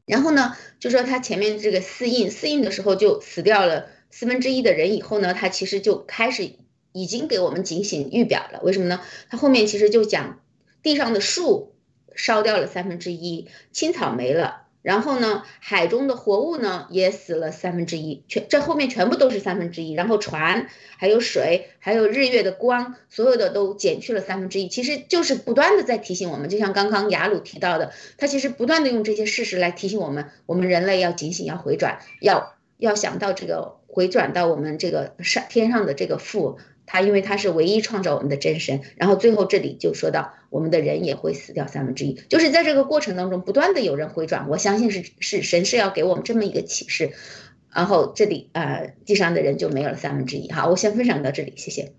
[0.06, 6.52] 然后呢，就说他前面这个四印，四印的时候就死掉了四分之一的人以后呢，他其实就开始
[6.92, 8.60] 已经给我们警醒预表了。
[8.62, 9.00] 为什么呢？
[9.30, 10.42] 他后面其实就讲
[10.84, 11.76] 地上的树
[12.14, 14.67] 烧掉了三分之一，青草没了。
[14.88, 19.92] 然后呢，海中的活物呢也死了三分之一，全这后面全部都是三分之一。
[19.92, 24.70] 然后船，还有水，还有日月的光，所有的都减去了三分之一。
[24.70, 36.60] 其实就是不断的在提醒我们，就像刚刚雅鲁提到的，他其实不断的用这些事实来提醒我们，我们人类要警醒，要回转，要要想到这个回转到我们这个上天上的这个父。
[36.88, 47.12] 他因为他是唯一创造我们的真神，然后最后这里就说到我们的人也会死掉三分之一，就是在这个过程当中不断的有人回转，我相信是是神是要给我们这么一个启示，
[47.72, 50.50] 然后这里呃地上的人就没有了三分之一。
[50.50, 51.92] 好，我先分享到这里，谢谢。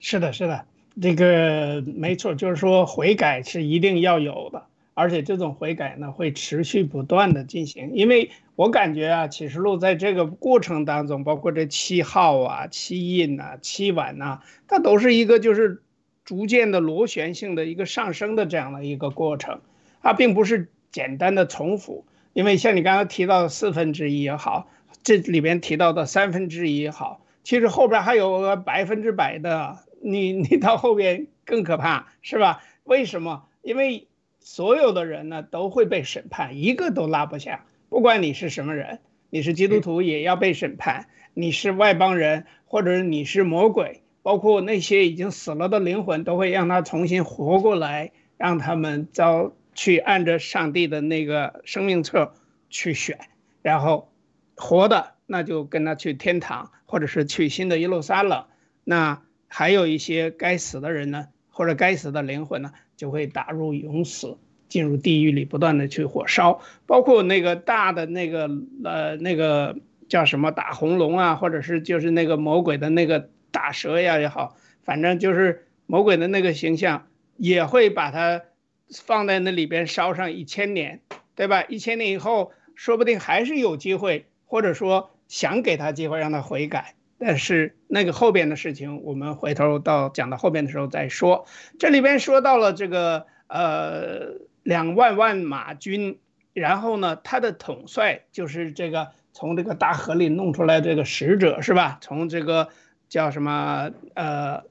[0.00, 0.64] 是的，是的，
[1.00, 4.64] 这个没错，就是说悔改是一定要有的。
[4.96, 15.82] 而且这种悔改呢，会持续不断的进行，因为我感觉啊，启示录在这个过程当中，包括这七号啊、七印呐、七晚呐，它都是一个就是
[16.24, 19.60] 逐渐的螺旋性的一个上升的这样的一个过程，
[20.00, 22.06] 它并不是简单的重复。
[22.32, 24.70] 因为像你刚刚提到的四分之一也好，
[25.02, 32.62] 这里边提到的三分之一也好，其实后边还有个百分之百的，你你到后边更可怕，是吧？
[32.84, 33.44] 为什么？
[33.60, 34.06] 因为。
[34.46, 37.66] 所有的人呢都会被审判，一个都拉不下。
[37.88, 52.32] 不管你是什么人，你是基督徒也要被审判；你是外邦人，或者你是魔鬼，包括那些已经死了的灵魂，都会让他重新活过来，让他们遭去按着上帝的那个生命册
[52.70, 53.18] 去选，
[53.62, 54.12] 然后
[54.54, 58.44] 活的那就跟他去天堂，或者是去新的耶路撒冷。
[58.84, 62.70] 那还有一些该死的人呢，或者该死的灵魂呢？
[62.96, 64.36] 就会打入永死，
[64.68, 68.50] 进入地狱里，不断的去火烧，包括那个大的那个
[68.84, 69.76] 呃那个
[70.08, 78.42] 叫什么大红龙啊，或者是就是那个魔鬼的那个大蛇呀也好，反正就是魔鬼的那个形象，也会把它
[78.90, 81.00] 放在那里边烧上一千年，
[81.34, 81.64] 对吧？
[81.64, 86.94] 一千年以后，说不定还是有机会，或者说想给他机会让他悔改。
[87.18, 91.46] 但是那个后边的事情，我们回头到讲到后边的时候再说。
[91.78, 96.18] 这里边说到了这个呃两万万马军，
[96.52, 101.96] 然后呢，他的统帅就是这个从这个大河里弄出来这个使者是吧？
[102.02, 102.68] 从这个
[103.08, 104.64] 叫什么呃，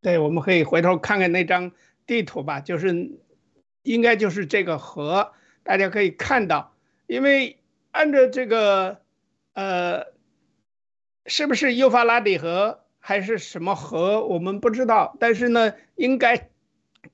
[0.00, 1.72] 对，我们可以回头看看那张
[2.06, 3.10] 地图吧，就是
[3.82, 5.32] 应该就是这个河，
[5.64, 6.74] 大家可以看到，
[7.08, 7.58] 因为
[7.90, 9.00] 按照这个
[9.54, 10.12] 呃。
[11.26, 14.26] 是不是幼发拉底河还是什么河？
[14.26, 15.16] 我们不知道。
[15.20, 16.50] 但是呢，应该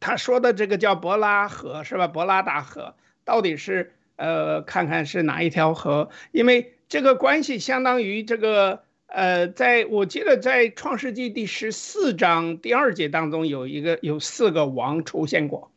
[0.01, 2.09] 他说的这个叫伯拉河是吧？
[2.09, 2.95] 伯拉达河
[3.25, 6.09] 到底是呃，看看是哪一条河？
[6.33, 15.71] 因为这个关系相当于这个呃，在我记得在创世纪第十四章第二节当中有一个有四个王出现过，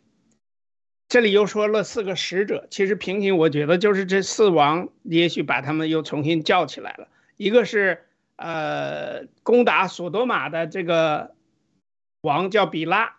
[1.09, 2.67] 这里又说了四个使者。
[2.69, 7.09] 其实平行我觉得就是这四王，也许把他们又重新叫起来了。
[7.35, 8.05] 一个是。
[8.41, 11.35] 呃，攻打索多玛的这个
[12.21, 13.17] 王叫比拉，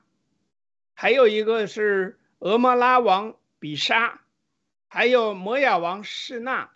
[0.95, 4.23] 还有一个是俄摩拉王比沙，
[4.89, 6.71] 还有摩亚王士那，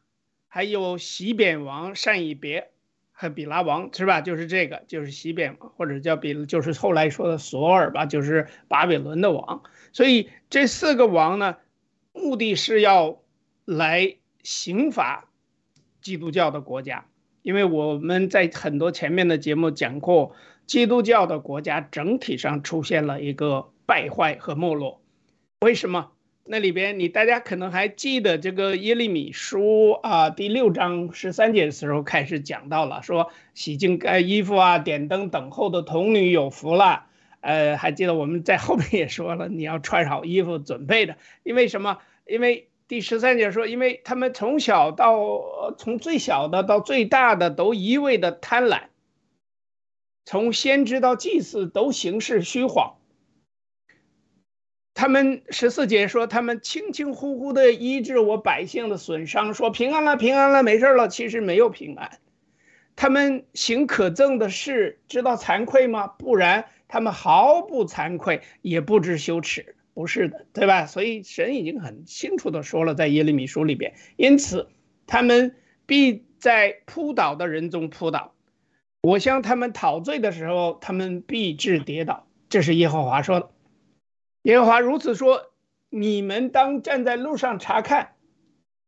[0.47, 2.71] 还有西边王善以别
[3.11, 4.21] 和比拉王是吧？
[4.21, 9.65] 就是这个，就是西边王，或者叫比，就是后来说的索尔吧，就是巴比伦的王。
[9.93, 11.57] 所以这四个王呢，
[12.13, 13.21] 目的是要
[13.65, 15.29] 来刑罚
[16.01, 17.07] 基督教的国家。
[17.47, 20.35] 因为我们在很多前面的节目讲过，
[20.67, 25.01] 基督教的国家整体上出现了一个败坏和没落。
[25.61, 26.11] 为什么？
[26.45, 37.07] 那里边你大家可能还记得这个耶利米书啊，第六章十三节的时候开始讲到了，说洗净该衣服啊，点灯等候的童女有福了。
[37.43, 41.99] 呃，还记得我们在后面也说了，你要穿好衣服准备的，因为什么？
[42.27, 48.85] 因为第十三节说，因为他们从小到从最小的到最大的都一味的贪婪，
[50.25, 52.97] 从先知到祭司都行事虚晃。
[54.95, 61.09] 他们十四节说，他们轻轻呼呼的医治我百姓的损伤，说平安了，平安了，没事了。
[61.09, 62.19] 其实没有平安。
[62.95, 66.07] 他们行可憎的事，知道惭愧吗？
[66.07, 69.76] 不然，他们毫不惭愧，也不知羞耻。
[69.97, 70.85] 不是的，对吧？
[70.85, 74.69] 所以神已经很清楚的说了，在耶利米书里边，因此
[75.07, 78.35] 他们必在扑倒的人中扑倒。
[79.01, 82.27] 我向他们讨罪的时候，他们必致跌倒。
[82.51, 83.49] 这是耶和华说的。
[84.43, 85.51] 耶和华如此说
[85.89, 88.11] ：“你们当站在路上查看，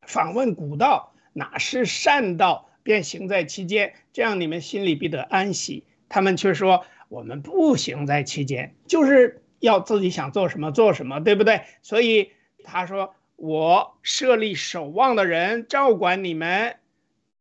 [0.06, 12.32] 访问古道，哪是善道，便行在其间，这样你们心里必得安息。”他们却说：“我们不行在其间，就是要自己想做什么做什么，对不对？”所以
[12.64, 16.76] 他说：“我设立守望的人，照管你们，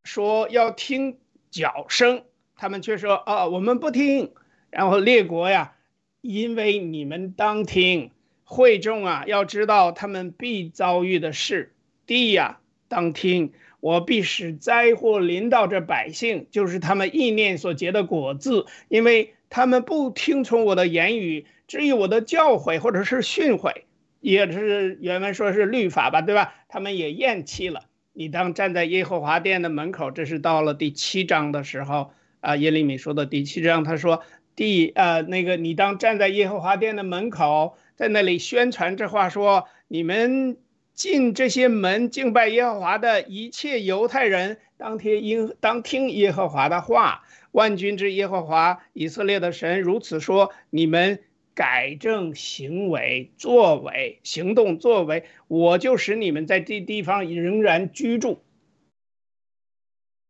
[0.04, 1.18] 说要听
[1.50, 2.24] 脚声，
[2.56, 4.34] 他们却说：‘啊，我们不听。’
[4.70, 5.74] 然后列国呀。”
[6.22, 8.12] 因为你们当听
[8.44, 11.74] 会众啊，要知道他们必遭遇的事。
[12.06, 12.60] 地呀，
[12.90, 23.74] 当听，我必使灾祸临到这百姓，就是他们意念所结的果子，因为他们不听从我的言语，至于我的教诲或者是训诲，
[24.22, 26.54] 也是原文说是律法吧，对吧？
[26.70, 27.84] 他们也厌弃了。
[28.14, 34.24] 你当站在耶和华殿的门口，这是到了第七章的时候啊，耶利米说的第七章，他说。
[34.56, 40.58] 第呃，那个你当站在耶和华殿的门口，在那里宣传这话，说你们
[40.96, 47.22] 进这些门敬拜耶和华的一切犹太人，当听应当听耶和华的话。
[47.52, 51.20] 万军之耶和华以色列的神如此说：你们
[51.58, 58.44] 改正行为、作为、行动、作为，我就使你们在这地方仍然居住。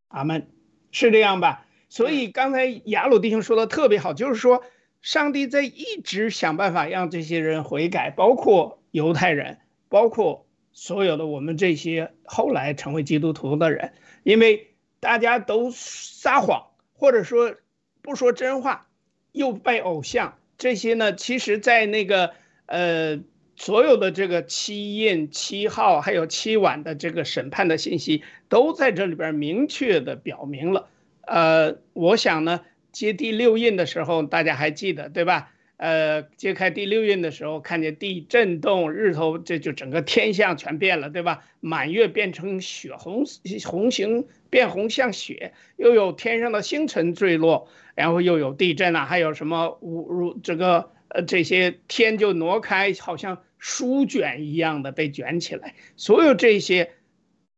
[0.07, 0.47] 阿门，
[0.91, 1.65] 是这样吧？
[1.89, 4.63] 所以刚才雅鲁弟兄说的特别好，就是说，
[5.01, 9.59] 上帝在一直想办法让这些人悔改，包括犹太人，
[9.89, 13.91] 包括所有的我们这些后来成为基督徒的人，
[14.23, 17.57] 因为大家都撒谎，或者说
[18.01, 18.87] 不说真话，
[19.33, 22.31] 又拜偶像，这些呢，其实在那个
[22.65, 23.19] 呃
[23.55, 30.87] 所有的这个七印、七号还有七晚的这个审判的信息，都在这里边明确的表明了。
[31.21, 35.51] 呃，我想呢，接第六印的时候，大家还记得对吧？
[35.77, 41.43] 呃，揭开第六印的时候，看见地震动，日头这就整个天象全变了，对吧？
[41.59, 43.25] 满月变成血红，
[43.63, 47.67] 红形变红像血，又有天上的星辰坠落，
[47.97, 55.73] 然后又有地震啊，还有什么五如这个呃这些天就挪开，好像书卷一样的被卷起来。
[55.95, 56.91] 所有这些，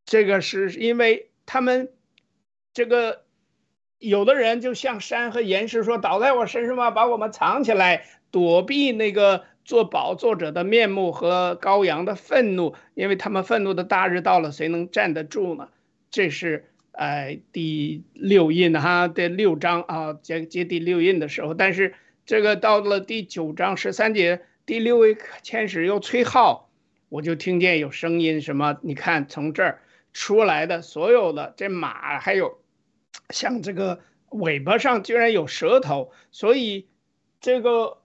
[0.04, 1.92] 这个是因为他们
[2.72, 3.22] 这个。
[4.02, 15.68] 有的人就像山和岩石说：“倒在我身上吧，把我们藏起来，躲避那个做宝座者的面目和羔羊的愤怒，因为他们愤怒的大日到了，谁能站得住呢？”
[16.10, 16.69] 这是
[17.00, 21.54] 呃第六印哈的六章啊，接接第六印的时候。
[21.54, 21.94] 但是
[22.26, 26.70] 这个到了第九章十三节，第六位天使又吹号，
[27.08, 28.78] 我就听见有声音，什么？
[28.82, 29.80] 你看从这儿
[30.12, 32.60] 出来的所有的这马还有。
[33.30, 36.88] 像这个尾巴上居然有舌头，所以
[37.40, 38.02] 这个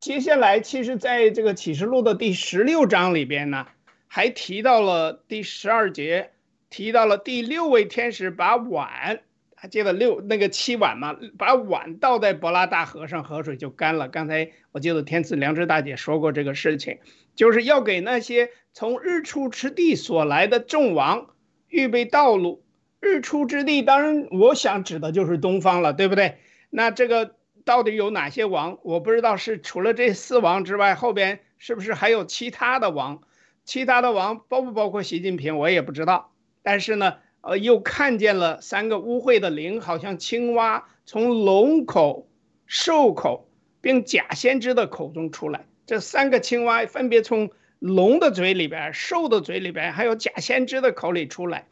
[0.00, 3.66] 接下来其实在这个启示录的第十六章里边呢，
[4.06, 6.32] 还提到了第十二节，
[6.74, 9.20] 提到了第六位天使把碗，
[9.54, 11.16] 还记得六那个七碗吗？
[11.38, 14.08] 把碗倒在伯拉大河上，河水就干了。
[14.08, 16.98] 刚才我记得天赐良知大姐说过这个事情，
[17.36, 21.28] 就是要给那些从日出之地所来的众王
[21.68, 22.64] 预备道路。
[22.98, 26.38] 日出之地，当然，我想指的就是东方了，对不对？
[26.70, 28.78] 那这个到底有哪些王？
[28.82, 33.22] 我不知道是除了这四王之外，后边是不是还有其他的王？
[33.64, 36.32] 其他的王包不包括习近平，我也不知道。
[36.64, 42.26] 但是呢，呃，又看见了三个污秽的灵，好像青蛙从龙口、
[42.66, 43.48] 兽口，
[43.82, 45.66] 并假先知的口中出来。
[45.86, 51.68] 这三个青蛙分别从龙的嘴里边、兽的嘴里边，还有假先知的口里出来。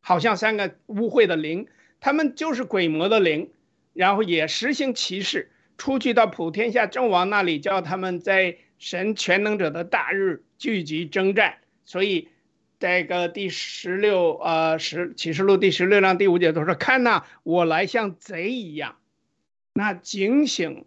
[0.00, 1.66] 好像三个污秽的灵，
[1.98, 3.50] 他们就是鬼魔的灵，
[3.92, 11.56] 然后也实行歧视，出去到普天下正王那里，叫他们在神全能者的大日聚集征战。
[11.84, 12.28] 所以，
[12.78, 18.96] 这个第十六呃十启示录第十六章第五节都说：“看呐，我来像贼一样，
[19.72, 20.84] 那警醒，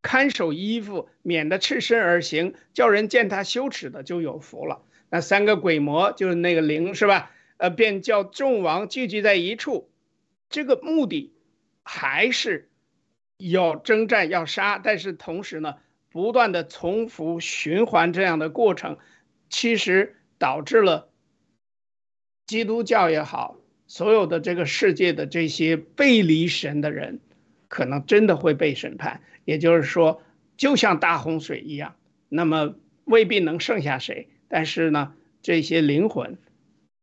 [0.00, 7.30] 看守衣服，免得赤身而行，叫人见他羞耻的就有福了。”那三个鬼魔就是那个灵是吧？
[7.58, 9.90] 呃，便叫众王聚集在一处，
[10.50, 11.32] 这个目的
[11.82, 12.68] 还是
[13.38, 15.76] 要征战要杀，但是同时呢，
[16.10, 18.98] 不断的重复循环这样的过程，
[19.48, 21.08] 其实导致了
[22.46, 27.20] 基督教也好，所有的这个世界的这些背离神的人，
[27.68, 29.20] 可能真的会被审判。
[29.44, 30.22] 也就是说，
[30.56, 31.96] 就像大洪水一样，
[32.28, 32.74] 那么
[33.04, 36.38] 未必能剩下谁，但是呢，这些灵魂。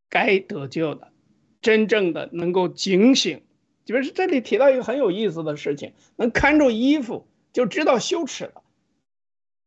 [0.10, 1.12] 该得救的，
[1.60, 3.42] 真正的能够警醒，
[3.84, 8.62] 就是这里提到一个很有意思的事情：能看住衣服就知道羞耻了，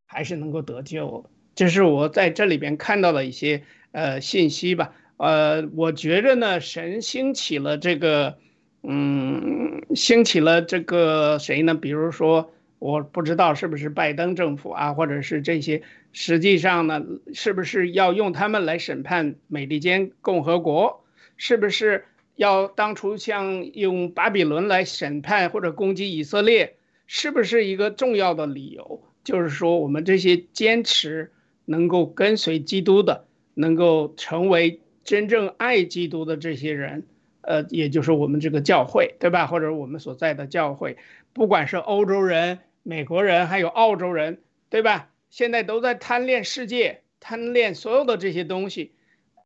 [0.05, 1.29] 还是能够得救。
[1.53, 4.93] 这是我在这里边看到的一些呃信息吧。
[5.17, 8.37] 呃，我觉着呢，神兴起了这个，
[8.83, 11.75] 嗯，兴起了这个谁呢？
[11.75, 12.51] 比如说。
[12.79, 15.81] 我不知道是不是拜登政府啊，或者是这些，
[16.13, 17.03] 实际上呢，
[17.33, 21.03] 是不是要用他们来审判美利坚共和国？
[21.37, 22.05] 是不是
[22.35, 26.75] 要当初像用巴比伦来审判或者攻击以色列？
[27.07, 29.01] 是不是一个重要的理由？
[29.23, 31.31] 就是说，我们这些坚持
[31.65, 37.07] 能够跟随基督的，能够成为真正爱基督的这些人，
[37.39, 39.47] 呃，也就是我们这个教会，对吧？
[39.47, 40.97] 或者我们所在的教会，
[41.31, 42.59] 不管是欧洲人。
[42.83, 45.09] 美国人还有澳洲人，对吧？
[45.29, 48.93] 现在都在贪恋世界，贪恋所有的这些东西。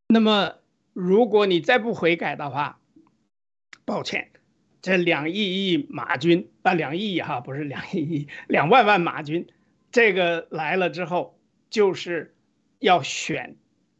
[0.07, 0.57] 那么，
[0.93, 2.79] 如果你再不悔改的话，
[3.83, 4.29] 抱歉，
[4.83, 9.47] 这两亿亿马军啊，两亿亿哈，不是两亿亿，两万万马军，
[9.91, 11.39] 这个来了之后，
[11.71, 12.35] 就是
[12.77, 13.55] 要选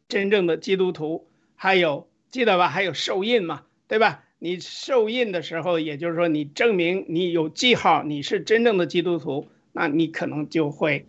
[0.08, 1.28] 真正的基督徒，
[1.64, 2.70] 还有记得吧？
[2.70, 4.24] 还有受印嘛，对吧？
[4.40, 11.06] 你受印的时候，也就是说，你证明你有记号，你是真正的基督徒，那你可能就会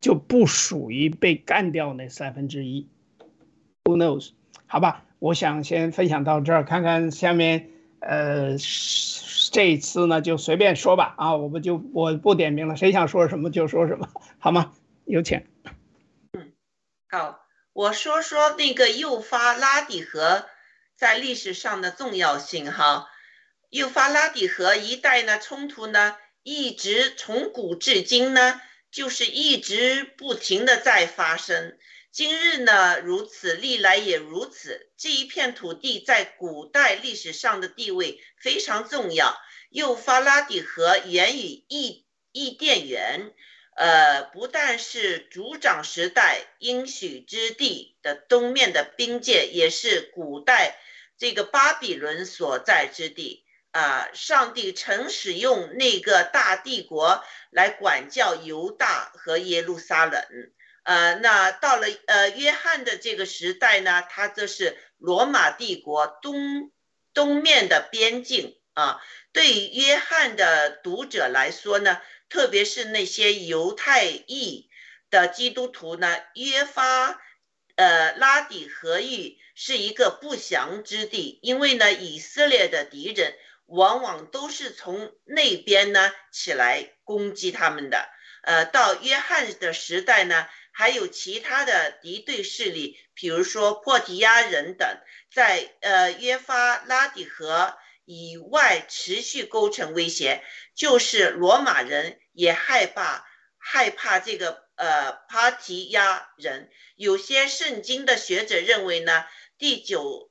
[0.00, 2.88] 就不属于被干掉那三分之一。
[3.84, 4.30] Who knows？
[4.66, 8.56] 好吧，我想先分享到这儿，看看下面，呃，
[9.52, 14.72] 这一次呢就随便说吧，啊，我们就我不点名了，谁想说什么就说什么，好吗？
[15.04, 15.42] 有请。
[16.32, 16.52] 嗯，
[17.10, 17.39] 好，
[17.72, 20.48] 我说说那个幼发拉底河。
[20.96, 23.08] 在历史上的重要性，哈，
[23.70, 28.60] 幼发拉底河一带呢，冲突呢，一直从古至今呢，
[28.90, 31.78] 就是一直不停的在发生。
[32.12, 34.90] 今日呢如此，历来也如此。
[34.98, 39.40] 这一片土地在古代历史上的地位非常重要。
[39.70, 43.32] 幼发拉底河源于伊伊甸园，
[43.80, 50.78] 呃，不但是族长时代应许之地的东面的边界，也是古代。
[51.16, 60.22] 这个巴比伦所在之地啊，上帝曾使用那个大帝国来管教犹大和耶路撒冷。
[60.82, 66.70] 呃，那到了呃约翰的这个时代呢，他这是罗马帝国东
[67.14, 69.00] 东面的边境啊。
[69.32, 71.98] 对于约翰的读者来说呢，
[72.30, 74.70] 特别是那些犹太裔
[75.10, 77.20] 的基督徒呢，约发
[77.76, 79.36] 呃拉底河域。
[79.62, 83.34] 是一个不祥之地，因为呢，以色列的敌人
[83.66, 88.08] 往往都是从那边呢起来攻击他们的。
[88.42, 94.88] 呃，到约翰的时代呢，还有其他的敌对势力，比如说破提亚人等，
[95.30, 97.76] 在呃约发拉底河
[98.06, 100.42] 以外持续构成威胁。
[100.74, 103.26] 就是罗马人也害怕
[103.58, 106.70] 害怕这个呃帕提亚人。
[106.96, 109.24] 有些圣经的学者认为呢。
[109.58, 110.30] 第九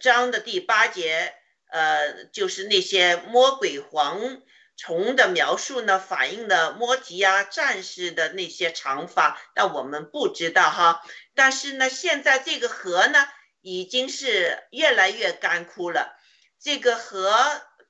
[0.00, 1.34] 章的第八节，
[1.66, 4.40] 呃，就是那些魔鬼蝗
[4.74, 11.02] 虫的描述呢，反映了摩提亚战士的那些长发，但我们不知道哈。
[11.34, 13.28] 但是呢，现在这个河呢，
[13.60, 16.16] 已经是越来越干枯了。
[16.58, 17.36] 这个河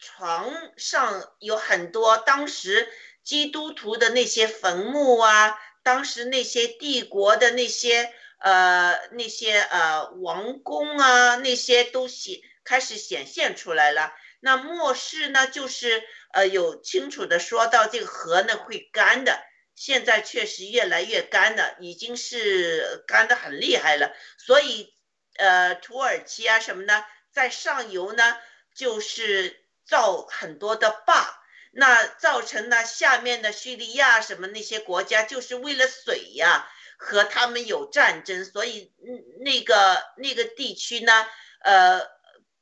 [0.01, 2.93] 床上有很多当时
[3.23, 8.13] 基督徒的那些坟墓啊，当时那些帝国的那些。
[8.43, 14.15] 呃，那些呃王宫啊，那些都显开始显现出来了。
[14.41, 16.03] 那末世呢，就是
[16.33, 19.39] 呃有清楚的说到这个河呢会干的，
[19.75, 24.11] 现在确实越来越干了，已经是干的很厉害了。
[24.39, 24.95] 所以
[25.37, 28.39] 呃土耳其啊什么呢，在上游呢
[28.75, 31.40] 就是造很多的坝，
[31.71, 36.67] 那造成呢下面的叙利亚什么那些国家就是为了水呀。
[37.03, 38.93] 和他们有战争，所以
[39.41, 41.27] 那个那个地区呢，
[41.61, 42.03] 呃，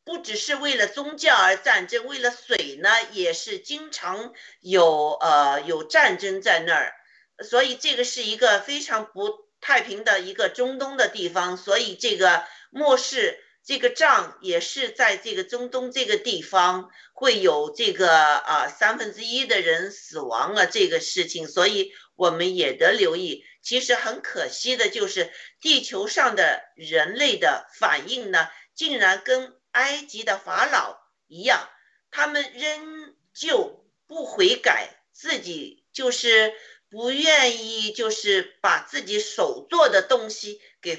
[0.04, 6.94] 不只是为了宗教而战争，为了水呢，也是经常有呃有战争在那儿，
[7.42, 23.44] 所以这个是一个非常不太平的一个中东的地方，所以这个末世这个仗也是在这个中东这个地方会有这个啊三分之一的人死亡啊这个事情，所以我们也得留意。
[23.60, 31.68] 其实很可惜的就是地球上的人类的反应呢，竟然跟埃及的法老一样，
[32.10, 36.54] 他们仍旧不悔改，自己就是
[36.88, 40.98] 不愿意，就是把自己手做的东西给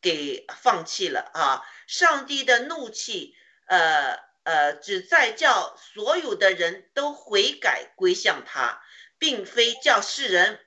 [0.00, 1.62] 给放弃了啊！
[1.86, 3.34] 上帝的怒气，
[3.66, 8.82] 呃呃，只在叫所有的人都悔改归向他，
[9.18, 10.60] 并非叫世人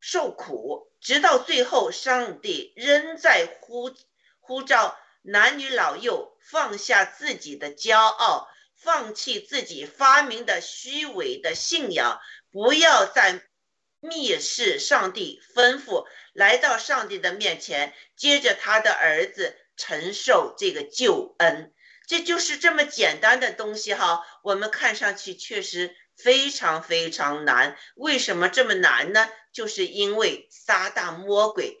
[0.00, 3.94] 受苦，直到最后，上帝仍在呼
[4.40, 8.48] 呼召男女老幼放下自己的骄傲。
[8.80, 12.20] 放弃自己发明的虚伪的信仰，
[12.52, 13.42] 不要再
[14.00, 21.72] 蔑视上帝吩咐，来到上帝的面前，接着他的儿子承受这个救恩。
[22.06, 24.24] 这就是这么简单的东西哈。
[24.42, 27.76] 我们看上去确实非常非常难。
[27.96, 29.28] 为什么这么难呢？
[29.52, 31.78] 就是因为撒旦魔鬼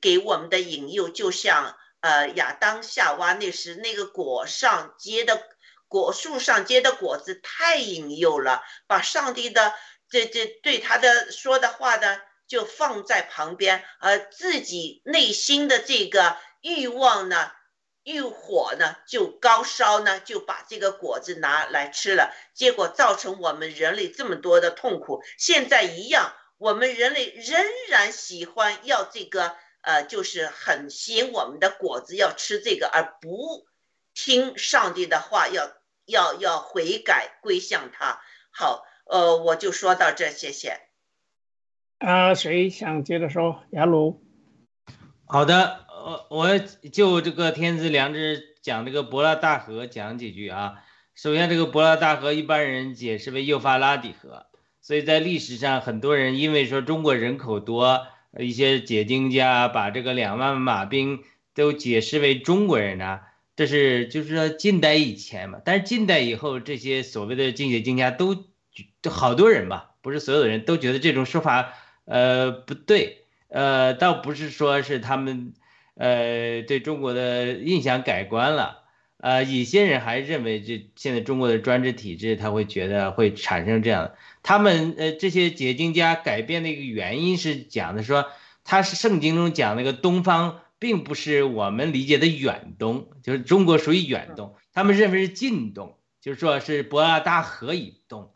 [0.00, 5.42] 给我们的引诱，就像呃亚当夏娃那时那个果上结的。
[5.90, 9.72] 果树上结的果子太引诱了，把上帝的
[10.10, 17.52] 这这对他的说的话呢，就放在旁边，而自己内心的这个欲望呢，
[18.02, 25.22] 欲火呢就高烧呢，就把这个果子拿来吃了，结果造成我们人类这么多的痛苦。
[25.36, 33.66] 现在一样，我们人类仍然喜欢要这个，呃，就是很吸引我们的果子要吃这个，而不
[34.14, 35.76] 听上帝的话要。
[36.10, 38.22] 要要悔改归向他。
[38.50, 40.80] 好，呃，我就说到这，谢谢。
[41.98, 43.62] 啊，谁想接着说？
[43.70, 44.22] 雅鲁。
[45.24, 50.84] 好的，呃，我就这个天资良知讲这个伯拉大河讲几句啊。
[51.14, 54.46] 首先，这个伯拉大河一般人解释为幼发拉底河，
[54.80, 58.06] 所以在历史上很多人因为说中国人口多，
[58.38, 63.20] 一些解经家把这个两万马兵都解释为中国人呢。
[63.56, 68.44] 这是就是说近代以前嘛，但是近代以后，这些所谓的经解经家都，
[69.08, 71.72] 都好多人吧，不是所有的人都觉得这种说法，
[72.04, 75.54] 呃，不对，呃，倒不是说是他们，
[75.94, 78.82] 呃，对中国的印象改观了，
[79.16, 88.26] 呃，有些人还认为这现在中国的专制体制，他会觉得会产生这样，他们呃这些解经家改变的一个原因是讲的说，
[88.64, 90.60] 他是圣经中讲那个东方。
[90.80, 98.30] 并不是我们理解的远东，就是中国属于远东，他们认为是近东，就是说是博拉大河以东，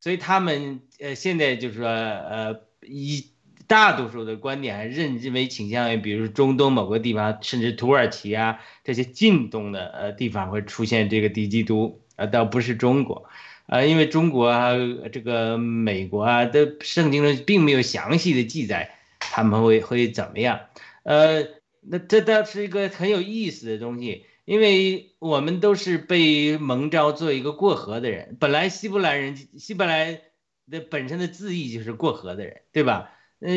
[0.00, 3.26] 所以他们呃现在就是说呃以
[3.66, 13.28] 大多数的观点还认认为倾向于，比如中东某个地方，甚至土耳其啊这些近东的呃地方会出现这个敌基督啊，倒不是中国，
[13.66, 14.72] 啊，因为中国啊
[15.12, 20.60] 这个美国啊的圣经中并没有详细的记载他们会会怎么样，
[21.04, 21.46] 呃。
[21.82, 28.36] 那这倒是一个很有意思的东西，因为我们都是被蒙召做一个过河的人。
[28.40, 30.22] 本来希伯来人，希伯来
[30.68, 33.12] 的本身的字义就是过河的人，对吧？
[33.38, 33.52] 呃，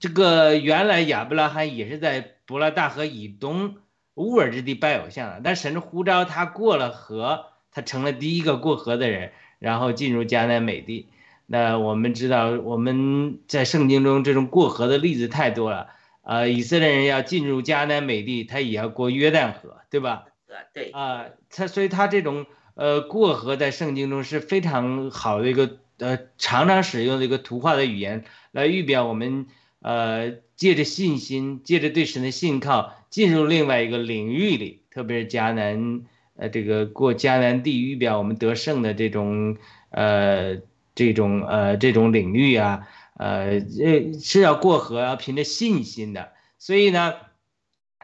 [0.00, 3.76] 这个原来亚伯拉罕也是在伯拉大河以东
[4.14, 11.10] 乌尔之地拜偶像的，但神呼召他过了河，他成了第一个过河的人，然后进入迦南美地。
[11.44, 15.88] 那我们知道，我们在圣经中这种过河的例子太多了。
[16.28, 20.26] 呃，以色列人要进入迦南美地，他也要过约旦河，对吧？
[20.74, 20.90] 对。
[20.90, 29.46] 啊，他所以他这种呃过河在圣经中是非常好的一个呃常常使用的一个图画的语言来预表我们
[29.80, 36.02] 呃借着信心，借着对神的信靠进入另外一个领域里，特别是迦南
[36.36, 39.56] 呃这个过迦南地预表我们得胜的这种
[39.88, 40.58] 呃
[40.94, 42.86] 这种呃这种领域啊。
[43.18, 46.32] 呃，这是要过河，要凭着信心的。
[46.56, 47.14] 所以呢，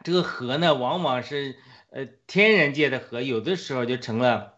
[0.03, 1.55] 这个河呢，往往是
[1.89, 4.55] 呃天然界的河，有的时候就成了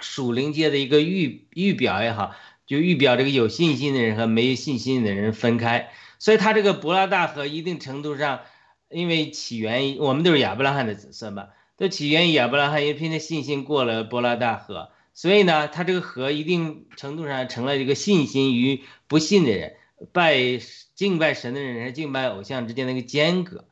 [0.00, 2.34] 属灵界的一个预预表也好，
[2.64, 5.90] 就预表这个有信心的人和没有信心的人分开。
[6.20, 8.42] 所以它这个伯拉大河一定程度上，
[8.88, 14.90] 因为起源于我们都是亚伯拉罕的子孙嘛，都起源于亚伯拉罕，也凭着信心过了伯拉大河。
[15.12, 19.74] 所以呢，它这个河一定程度上成了一个信心与不信的人。
[20.12, 20.36] 拜
[20.94, 23.64] 敬拜神的人和敬拜偶像之间的一个间隔，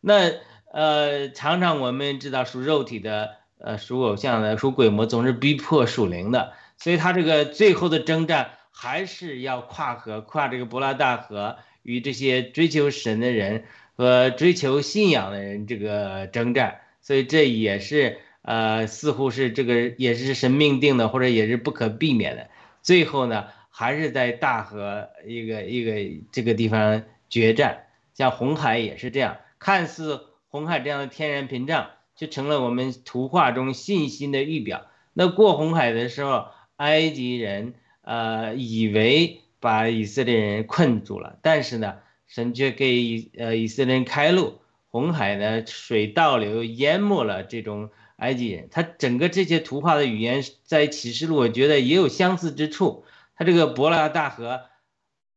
[0.00, 0.32] 那
[0.72, 13.64] 呃，常常我们知道属肉体的，呃，属偶像的，属鬼魔总是逼迫属灵的，所以他这个最后的征战还是要跨河，跨这个伯拉大河，与这些追求神的人
[13.96, 22.48] 和追求信仰的人这个征战，所以这也是呃，似乎是这个也是神命定的，或者也是不可避免的。
[22.82, 23.46] 最后呢，
[23.76, 34.86] 还是在大河一个一个这个地方决战，像红海也是这样，看似红海这样的天然屏障，就成了我们图画中信心的预表。
[35.12, 36.46] 那过红海的时候，
[36.76, 41.96] 埃及人呃以为把以色列人困住了，但是呢，
[42.28, 48.68] 神却给呃以色列人开路，红海呢水倒流淹没了这种埃及人。
[48.70, 53.04] 他整个这些图画的语言在启示录，我觉得也有相似之处。
[53.36, 54.62] 他这个伯拉大河，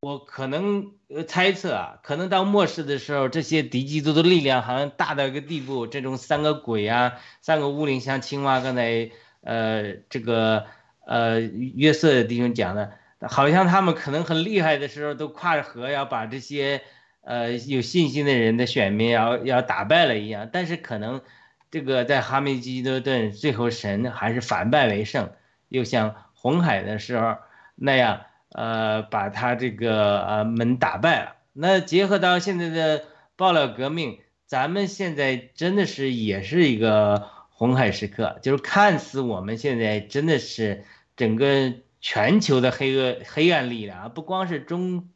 [0.02, 0.92] 我可能
[1.28, 9.12] 猜测啊，可能到末世的时候，这些敌基督的力量好像大到一个地步，这种三个鬼啊，三个巫灵像青蛙刚才。
[9.42, 10.66] 呃，这个
[11.06, 12.92] 呃，约瑟的弟兄讲的，
[13.22, 16.82] 好像他们可能很厉害的时候，都跨着河要把这些
[17.22, 20.50] 呃有信心的人的选民要要打败了一样。
[20.52, 21.22] 但是可能
[21.72, 25.32] 这个在哈密基多顿最后神还是反败为胜，
[25.70, 27.38] 又像红海的时候
[27.78, 31.36] 那样，呃，把他这个呃门打败了。
[31.54, 33.06] 那结合到现在的
[33.38, 37.30] 爆料革命，咱们现在真的是也是一个。
[37.60, 45.10] 红海时刻就是看似我们现在真的是整个全球的黑恶黑暗力量啊，不光是中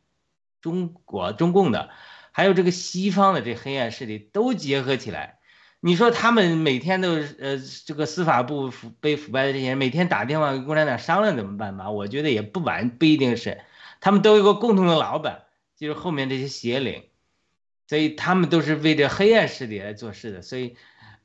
[0.59, 1.91] 中国中共的，
[2.31, 5.37] 还有这个西方的这黑暗势力都结合起来。
[5.81, 11.91] 你说他们每天都呃这个司法部腐被腐败的这些人每天打电话跟共产党商量怎么办吧？
[11.91, 13.59] 我觉得也不完不一定是，
[13.99, 15.41] 他们都有个共同的老板，
[15.75, 17.03] 就是后面这些邪灵，
[17.87, 20.77] 所以他们都是为这黑暗势力来做事的，所以。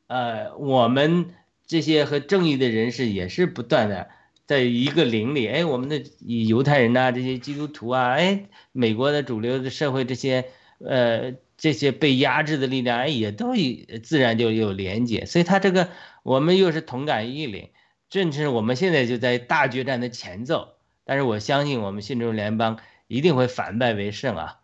[0.08, 1.34] 呃，我们
[1.66, 4.08] 这些和正义的人士也是不断的
[4.46, 10.44] 在一个灵里，哎，我们的犹太人呐，这些基督徒啊，哎，美国的主流的社会这些，
[10.78, 13.54] 呃，这些被压制的力量，哎，也都
[14.02, 15.88] 自然就有连接，所以他这个
[16.22, 17.70] 我们又是同感异灵，
[18.08, 24.58] 正是我们现在就在大决战的前奏，但是我相信我们信众联邦一定会反败为胜啊，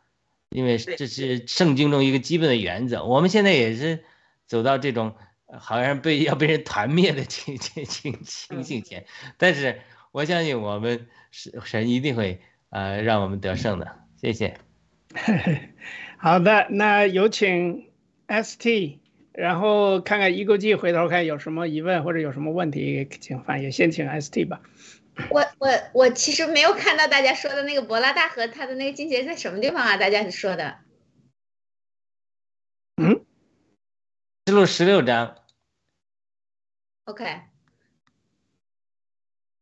[0.51, 4.05] 因为这是圣经中一个基本的原则，我们现在也是
[4.47, 5.15] 走到这种。
[5.59, 9.05] 好像被要被人团灭的情情情情形前，
[9.37, 12.41] 但是我相信我们是神一定会
[12.71, 13.99] 呃让我们得胜的。
[14.17, 14.57] 谢谢。
[16.23, 17.91] 好的，那有请
[18.29, 19.01] ST，
[19.33, 23.73] 然后看看一个 G，回头看有什么疑问或者有什么问题，请翻译。
[23.73, 24.61] 先请 ST 吧。
[25.31, 29.97] 我我我其实没有看到大家说的那个博拉大河，它的那个境界在什么地方啊？
[29.97, 30.79] 大家说的。
[33.03, 33.25] 嗯。
[34.45, 35.35] 记录十六章。
[37.07, 37.25] OK，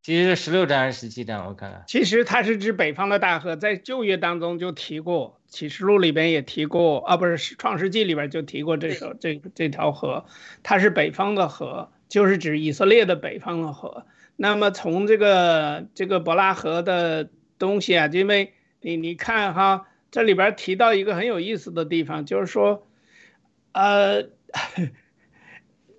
[0.03, 1.47] 其实是十六章还是十七章？
[1.47, 1.85] 我看看。
[1.87, 10.25] 其实它是指北方的大河，在旧约当中就提过，启示录里边也提过啊，不是创世纪里边就提过这首这这条河，
[10.63, 14.07] 它是北方的河，就是指以色列的北方的河。
[14.37, 17.29] 那么从这个这个伯拉河的
[17.59, 22.87] 东西啊，因为你你看哈，这里边提到一个很有意思的地方，就是说，
[23.73, 24.29] 呃。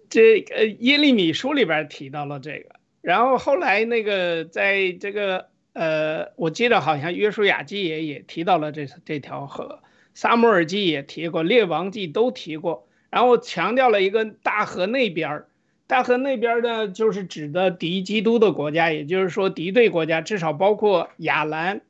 [0.09, 9.81] 这个耶利米书里边提到了这个，然后后来那个在这个呃，我记得好像约书亚记也也提到了这这条河，
[10.13, 15.47] 撒母耳记也提过，列王记都提过，然后强调了一个大河那边儿
[15.87, 21.81] 大河那边呢就是指的敌基督的国家，也就是说敌对国家，至少包括亚兰，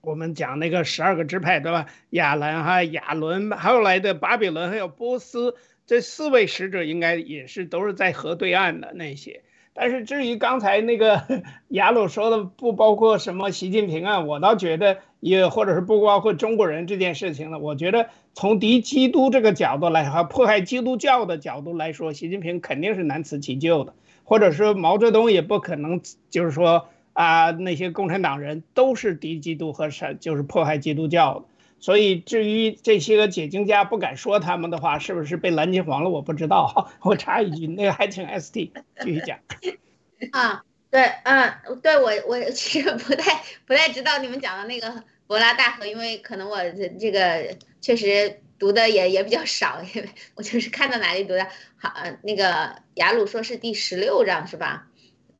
[0.00, 1.86] 我们讲那个十二个支派对吧？
[2.10, 5.54] 亚兰哈亚伦，后来的巴比伦还有波斯。
[5.86, 9.44] 这四位使者应该也是都是在河对岸的那些，
[9.78, 11.22] 但是至于刚才那个
[11.68, 17.58] 雅鲁说的不包括什么习近平啊，我倒觉得也或者是不包括中国人这件事情呢。
[17.58, 23.92] 我觉得从敌基督这个角度来和迫害基督教的角度来说，习近平肯定是难辞其咎的，
[24.24, 26.00] 或者说毛泽东也不可能
[26.30, 31.44] 就是说啊那些共产党人都是敌基督和是就是迫害基督教的。
[31.86, 36.10] 所以，至于这些个解经家不敢说他们的话，是不是被蓝金黄了？
[36.10, 36.90] 我不知道。
[37.00, 38.72] 我插一句，那个还请 ST
[39.02, 39.38] 继续讲。
[40.34, 51.46] 啊，对，嗯，对我我其实不太不太知道你们讲的那个柏拉大河，因为可能我这这个确实读的也也比较少，因为我就是看到哪里读的。
[51.76, 54.88] 好，那个雅鲁说是第十六章是吧？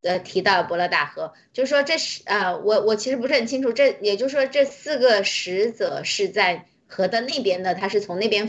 [0.07, 8.49] 呃，提到伯乐大河，就是说这是呃，我我其实不是很清楚，这也就是说这四个使者是在河的那边的，他是从那边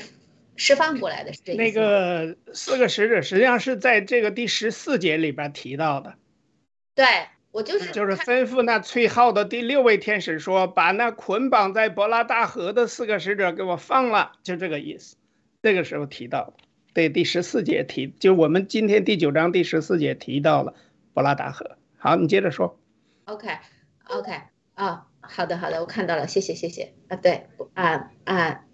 [0.55, 6.13] 释放过来的，是这那个四个使者实际上是在这个第十四节里边提到的。
[6.95, 7.05] 对
[7.51, 15.15] 我就是就是吩咐那崔浩的第六位天使说，把那捆绑在伯拉大河的四个使者给我放了，就这个意思。
[15.63, 16.53] 这个时候提到，
[16.93, 20.75] 对第十四节提，就我们今天第九章第十四节提到了
[21.18, 21.80] 伯拉达河。
[21.97, 22.80] 好，你接着说。
[23.26, 23.57] OK
[24.03, 24.39] OK
[24.76, 28.65] 啊，好的好的，我看到了，谢谢谢谢啊，对啊啊，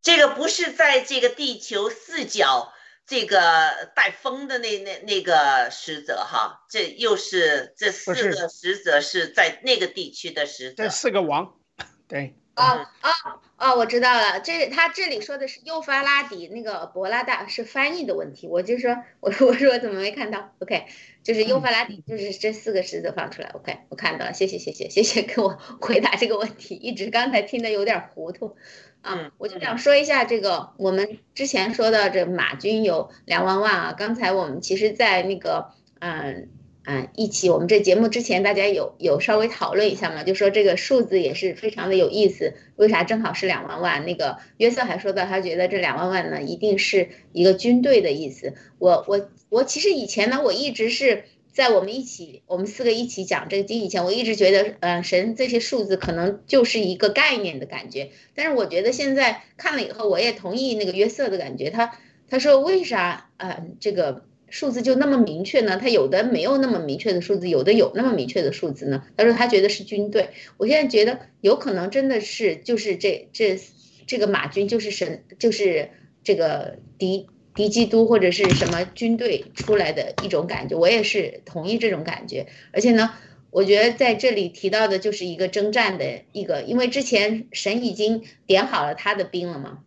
[0.00, 2.72] 这个不是在这个地球四角
[3.06, 10.88] 这个带风的那那那个使者哈，这又是这四个使者是在那个地区的使者这。
[10.88, 11.56] 四个王，
[12.08, 13.10] 对，哦哦
[13.58, 20.86] 哦，我知道了，这他这里说的是幼发拉底那个博拉大是翻译的问题，我就说 我我说我怎么没看到？OK，
[21.26, 28.56] 就是英法拉底，就是这四个式子放出来，OK，我看到了，谢谢谢谢谢谢给我 回答这个问题，一直刚才听的有点糊涂。
[29.02, 36.48] 啊嗯，我就想说一下这个，我们之前说的这马军有两万万啊，刚才我们其实，在那个嗯
[36.86, 44.06] 嗯一起我们这节目之前，大家有有稍微讨论一下嘛，就说这个数字也是非常的有意思，为啥正好是两万万？
[44.06, 48.54] 那个约瑟还说到，他觉得这两万万呢，一定是一个军队的意思。
[48.78, 51.24] 我我我其实以前呢，我一直是。
[51.56, 58.10] 在我们一起，我们四个一起讲这个经以前，我一直觉得，嗯、神这些数字可能就是一个概念的感觉。
[58.34, 61.70] 但是我觉得现在看了以后，我也同意那个约瑟的感觉。
[61.70, 61.96] 他
[62.28, 65.76] 他说为啥呃这个数字就那么明确呢？
[65.76, 69.04] 他有的没有那么明确的数字，有的有那么明确的数字呢？
[69.16, 70.30] 他说他觉得是军队。
[70.56, 73.60] 我现在觉得有可能真的是就是这这
[74.06, 75.90] 这个马军就是神就是
[76.24, 80.76] 这个敌敌基督或者是什么军队出来的一种感觉。
[80.76, 83.12] 我也是同意这种感觉，而且呢。
[83.52, 89.78] 我觉得在这里提到的就是一个征战的一个，因为之前神已经点好了他的兵了嘛，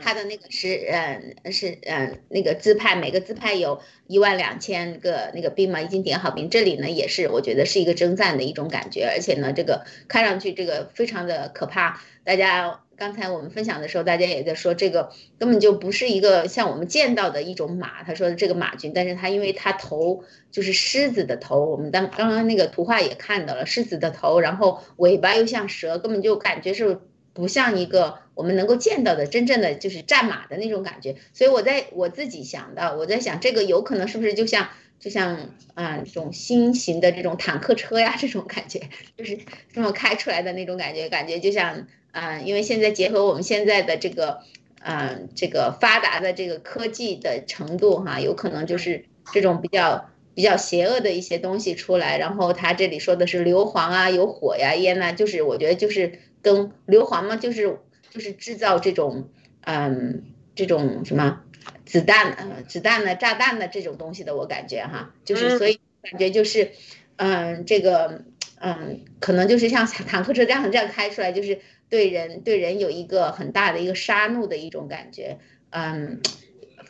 [0.00, 6.50] 他的那个是呃是呃那个支派，每个支派有一万两千个那个兵嘛，已经点好兵。
[6.50, 12.00] 这里呢也是我觉得是一个征战的一种感觉，而且呢这个看上去这个非常的可怕。
[12.24, 18.02] 大家刚才我们分享的时候，大家也在说这个根本就不是一个像我们见到的一种马。
[18.02, 26.98] 他说的这个马军，但是他因为他头就是狮子的头，我们当刚刚那个图画也看到了狮子的头，然后尾巴又像蛇，根本就感觉是
[27.36, 31.14] 不像一个我们能够见到的真正的就是战马的那种感觉。
[31.32, 38.80] 所以我在我自己想到，我在想这个有可能是不是就像就像啊、这种新型的这种坦克车呀这种感觉，
[39.16, 39.38] 就是
[39.72, 44.40] 这么开出来的那种感觉，感觉就像啊、因为现在结合我们现在的这个。
[44.88, 52.18] 嗯，这个发达的这个科技的程度哈，有可能就是这种比较比较邪恶的一些东西出来。
[52.18, 56.20] 然后他这里说的是硫磺啊，有火呀、烟呐、就是我觉得就是
[56.54, 57.78] 跟硫磺嘛，就是
[58.10, 59.30] 就是制造这种
[59.62, 60.22] 嗯
[60.54, 61.42] 这种什么
[61.84, 66.70] 子弹呃子弹的炸弹的这种东西的，我感觉哈，就是嗯所以感觉就是
[67.16, 68.22] 嗯这个
[68.60, 71.60] 嗯可能就是像坦克车这样这样开出来，就是。
[71.88, 75.38] 对人对人有一个很大的一个杀戮的一种感觉，
[75.70, 76.20] 嗯，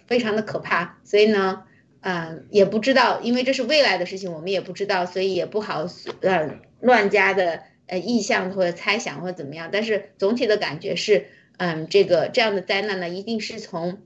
[0.06, 0.98] 非常的可怕。
[1.04, 1.64] 所以呢，
[2.00, 5.86] 嗯，也不知道，因为这是未来的事情，我们也不知道，所以也不好
[6.22, 9.70] 呃乱加的呃意向或者猜想或者怎么样。
[9.72, 11.26] 但是总体的感觉是，
[11.58, 13.98] 嗯，这个这样的灾难呢，一定是从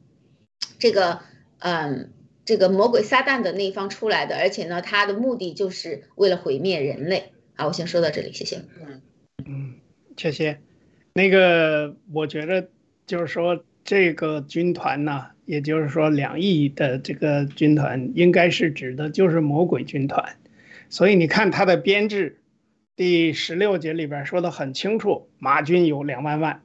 [0.78, 1.20] 这个
[1.58, 2.10] 嗯
[2.44, 7.32] 这个魔鬼撒旦的那一方出来的，而且呢，他的目的就是为了毁灭人类。
[7.54, 8.62] 好，我先说到这里，谢谢。
[9.44, 9.74] 嗯，
[10.16, 10.58] 谢谢。
[11.12, 12.68] 那个，我觉得
[13.06, 20.36] 就是说，这个军团呢，也就是说两亿的这个军团，应该是指的就是魔鬼军团。
[20.88, 22.39] 所以你看它的编制，
[23.00, 26.62] 第十六节里边说的很清楚，马军有两万万，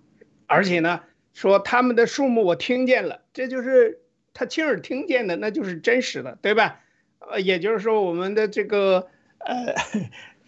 [0.48, 1.00] 而且呢，
[1.34, 4.02] 说他们的数目我听见了，这就是
[4.34, 6.82] 他亲耳听见的，那就是真实的，对吧？
[7.20, 9.08] 呃，也就是说，我们的这个
[9.38, 9.76] 呃，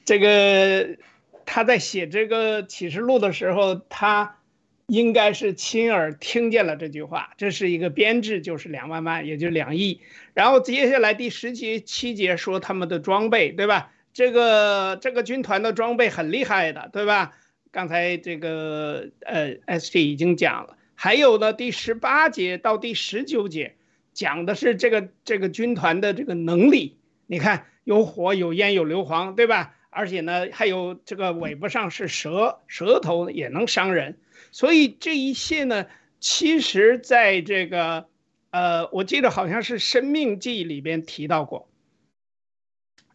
[0.03, 0.97] 这个。
[1.45, 4.39] 他在写这个启示录的时候，他
[4.88, 7.33] 应该是亲耳听见了这句话。
[7.38, 10.01] 这是一个编制，就是两万万，也就两亿。
[10.33, 13.93] 然后接下来第十节七节说他们的装备，对吧？
[14.18, 17.38] 这个这个军团的装备很厉害的，对吧？
[17.70, 20.76] 刚才这个呃，SG 已经讲了。
[20.95, 23.76] 还有呢，第十八节到第十九节
[24.13, 26.97] 讲的是这个这个军团的这个能力。
[27.28, 29.76] 你看，有火，有烟，有硫磺，对吧？
[29.91, 34.18] 而且呢，还有这个尾巴上是蛇，蛇头也能伤人，
[34.51, 35.86] 所以这一切呢，
[36.20, 38.07] 其实在这个，
[38.49, 41.59] 呃，我记得好像是《生命记》里边提到过，《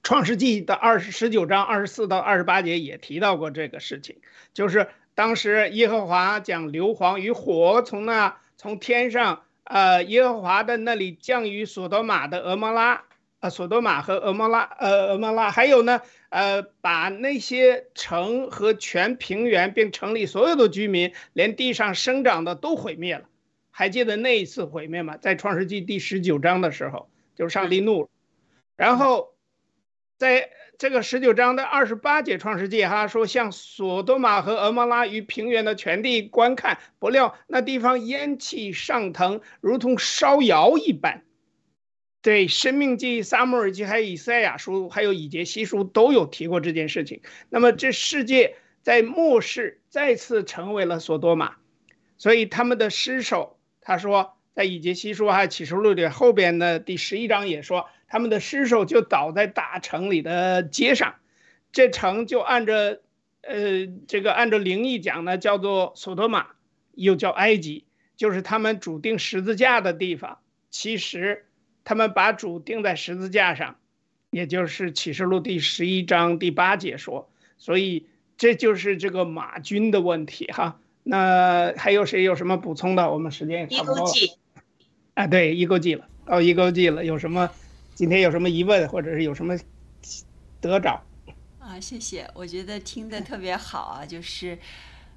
[0.03, 4.17] 创世纪》的二十十九章二十四到二十八节也提到过这个事情，
[4.53, 13.05] 就是当时耶和华将硫磺与火从那从天上，呃，耶和华的那里降于索多玛的俄摩拉。
[13.41, 23.25] 呃索多玛和俄摩拉，呃俄摩拉，还有呢，呃把那些城和全平原并城里所有的居民，连地上生长的都毁灭了。
[23.73, 25.17] 还记得那一次毁灭吗？
[25.17, 28.09] 在创世纪第十九章的时候，就是上帝怒了，
[28.77, 29.35] 然后
[30.23, 30.51] 在。
[30.79, 41.23] 这个十九章的二十八节创世纪哈说，向索多玛和俄摩拉与平原的全地观看，不料那地方烟气上腾，如同烧窑一般。
[42.21, 47.21] 对，生命记、撒母耳记、还有以赛亚书、还有以杰西书都有提过这件事情。
[47.49, 51.55] 那么这世界在末世再次成为了索多玛，
[52.19, 57.87] 所以他们的尸首，他说在以杰西书还有启示录的后边的第十一章也说。
[58.13, 61.15] 他们的尸首就倒在大城里的街上，
[61.73, 63.01] 这城就按着，
[63.41, 66.49] 呃，这个按照灵异讲呢，叫做索多玛，
[66.93, 67.87] 又叫埃及，
[68.19, 70.41] 就是他们主钉十字架的地方。
[70.71, 71.47] 其实，
[71.85, 73.77] 他们把主钉在十字架上，
[74.29, 77.31] 也就是启示录第十一章第八节说。
[77.57, 78.05] 所以，
[78.37, 80.79] 这就是这个马军的问题哈。
[81.03, 83.11] 那还有谁有什么补充的？
[83.11, 84.13] 我们时间也差不多了。
[85.15, 87.49] 啊，对，一勾记了，哦，一勾记了，有什么？
[87.95, 89.57] 今天有什么疑问，或者是有什么
[90.61, 91.03] 得着？
[91.59, 94.59] 啊，谢谢，我觉得听的特别好啊， 就是，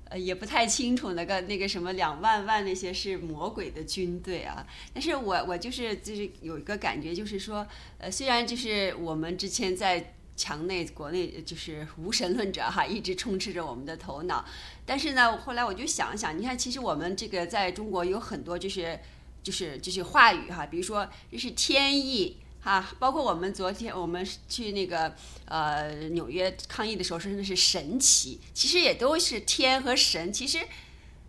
[0.10, 7.66] 呃，也不太清楚那个那个什么两万万那些是魔鬼的军队啊，但是我我就是就是有一个感觉，就是说，
[7.98, 14.46] 呃，虽然就是我们之前在墙内国内就是无神论者哈， 一直充斥着我们的头脑，
[14.86, 19.00] 但是呢，后来我就想想，你看，其实我们这个在中国有很多就是
[19.42, 22.38] 就是就是话语哈，比如说就是天意。
[22.66, 30.58] 啊，包括我们昨天我们去那个呃纽约抗议的时候，说的是神奇，其实也都是天和神，其实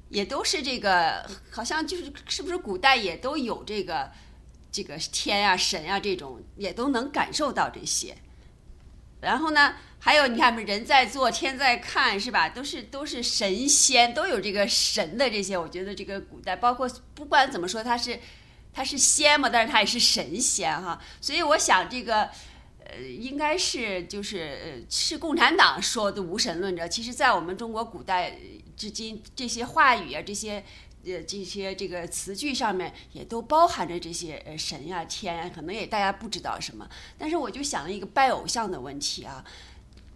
[0.09, 4.11] 也都是这个，好像就是是不是古代也都有这个
[4.73, 8.17] 这个天呀神呀这种，也都能感受到这些。
[9.21, 12.49] 然后呢，还有你看，人在做，天在看，是吧？
[12.49, 15.59] 都是都是神仙，都有这个神的这些。
[15.59, 18.19] 我觉得这个古代，包括不管怎么说，它是。
[18.77, 22.29] 他是仙嘛，但是他也是神仙哈，所以我想这个，
[22.85, 26.87] 呃，应该是就是是共产党说的无神论者。
[26.87, 28.37] 其实，在我们中国古代
[28.77, 30.63] 至今，这些话语啊，这些
[31.07, 36.87] 呃这些这个词句上面，也都包含着这些呃神呀、天呀，可能也大家不知道什么。
[37.17, 39.43] 但是我就想了一个拜偶像的问题啊。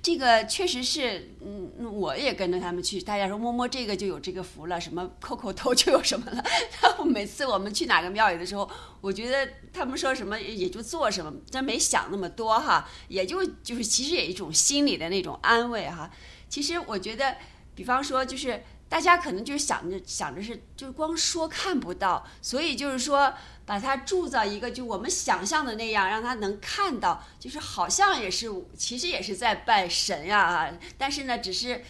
[0.03, 3.01] 这个确实是，嗯，我也跟着他们去。
[3.01, 6.43] 大家说摸摸这个就有这个福了，什么叩叩头就有什么了。
[7.05, 8.69] 每次我们去哪个庙宇的时候，
[9.01, 12.89] 我觉得他们说什么也就做什么，真没想那么多哈。
[13.09, 16.11] 也就就是其实也一种心理的那种安慰哈。
[16.49, 17.37] 其实我觉得，
[17.75, 23.33] 比方说就是大家可能就是想着想着是，就是光说看不到，所以就是说。
[23.67, 31.85] 把它铸造一个，就我们想象的那样，让他能看到，就是好像也是，其实也是在拜神呀，但是呢，只是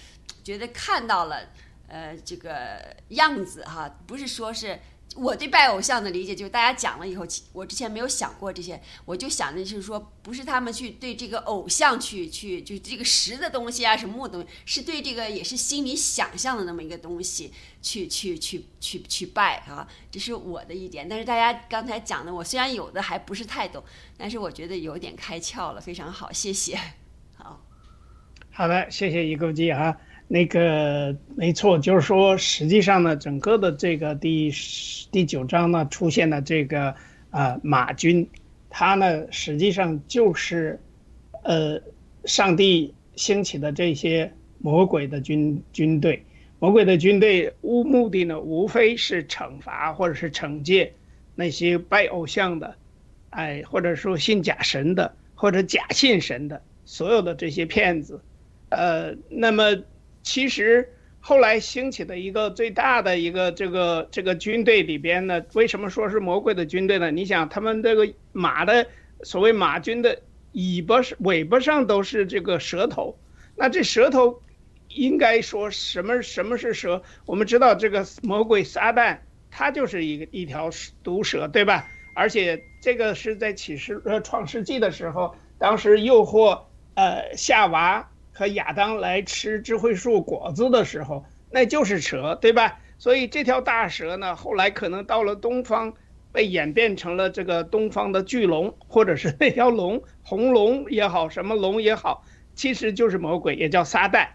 [0.45, 1.49] 觉得看到了，
[1.89, 4.79] 呃，这个样子哈，不是说是。
[5.21, 17.53] 我对拜偶像的理解就是，大家讲了以后，我之前没有想过这些，我就想的就是说，不是他们去对这个偶像去去，就这个实的东西啊，什么木东西，是对这个也是心里想象的那么一个东西
[17.83, 21.07] 去去去去去拜啊，这是我的一点。
[21.07, 23.85] 但是大家刚才讲的，我虽然有的还不是太懂，
[24.17, 26.79] 但是我觉得有点开窍了，非常好，谢谢。
[27.37, 27.61] 好，
[28.51, 29.97] 好的，谢谢一构记啊。
[30.33, 34.49] 那个没错，就是说，实际上呢，整个的这个第
[35.11, 36.95] 第九章呢，出现了这个
[37.31, 38.25] 啊马军，
[38.69, 40.79] 他呢实际上就是，
[41.43, 41.83] 呃，
[42.27, 46.25] 上帝兴起的这些魔鬼的军军队，
[46.61, 50.93] 魔鬼的军队无目的呢，无非是惩罚或者是惩戒
[51.35, 52.73] 那些拜偶像的，
[53.31, 58.21] 哎，或者说信假神的或者假信神的所有的这些骗子，
[58.69, 59.77] 呃，那么。
[60.23, 60.89] 其实
[61.19, 67.11] 后来兴起的一个最大的一个这个这个军队里边呢，为什么说是魔鬼的军队呢？
[67.11, 68.87] 你想，他们这个马的
[69.23, 70.21] 所谓马军的
[70.53, 73.19] 尾巴是尾巴上都是这个舌头，
[73.57, 74.43] 那这舌头
[74.89, 76.23] 应该说什么？
[76.23, 77.03] 什么是蛇？
[77.27, 79.19] 我们知道这个魔鬼撒旦，
[79.51, 80.71] 他就是一个一条
[81.03, 81.87] 毒蛇，对吧？
[82.15, 86.63] 而且这个是在启示呃创世纪的时候，当时诱惑
[86.95, 88.10] 呃夏娃。
[88.41, 92.81] 和亚当来吃智慧树果子的时候，那就是蛇，对吧？
[92.97, 95.93] 所以这条大蛇呢，后来可能到了东方，
[96.33, 104.29] 被演变成了这个东方的巨龙，或者是那条龙，红龙也好，什么龙也好，其实就是魔鬼，也叫撒旦，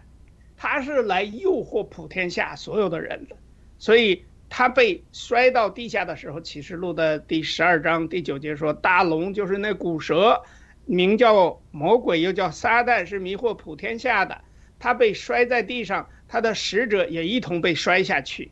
[0.56, 3.34] 他是来诱惑普天下所有的人的。
[3.78, 10.40] 所以他被摔到地下的时候，《启示录》的第十二章第九节说，大龙就是那古蛇，
[10.86, 14.40] 名叫魔鬼，又叫撒旦，是迷惑普天下的。
[14.78, 18.50] 他被摔在地上，他的使者也一同被摔下去。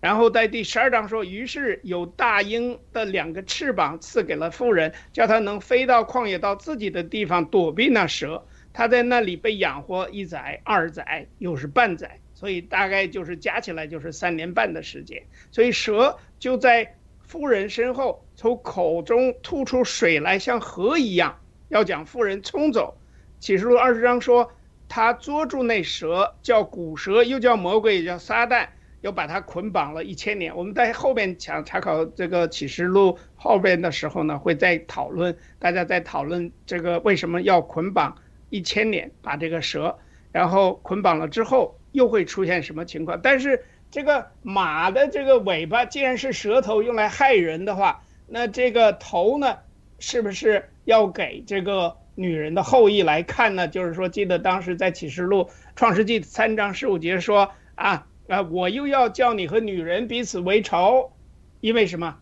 [0.00, 8.44] 然后在第十二章说，于是有大鹰的两个翅膀赐给了妇人，叫他能飞到旷野，到自己的地方躲避那蛇。
[8.74, 15.22] 他在那里被养活一载、二载，又是半载，所以大概就是加起来就是三年半的时间。
[15.52, 21.38] 所以蛇就在妇人身后，从口中吐出水来，像河一样，
[21.74, 22.96] 要将妇人冲走。
[23.40, 24.52] 启示录二十章说，
[24.88, 28.68] 他捉住那蛇，叫古蛇，又叫魔鬼，也叫撒旦。
[29.00, 30.56] 又把它捆绑了一千年。
[30.56, 38.16] 我们在后边讲查考这个启示录后边的时候呢，会再讨论，大家在讨论这个为什么要捆绑
[38.48, 39.98] 一千年，把这个蛇，
[40.32, 43.20] 然后捆绑了之后又会出现什么情况？
[43.22, 49.58] 但是这个马的这个尾巴既然是舌头用来害人的话，那这个头呢，
[49.98, 53.68] 是不是要给这个女人的后裔来看呢？
[53.68, 58.06] 就是说，记得当时在启示录创世纪三章十五节说啊。
[58.26, 58.40] 啊！
[58.40, 61.12] 我又要叫你和女人彼此为仇，
[61.60, 62.16] 因为什么？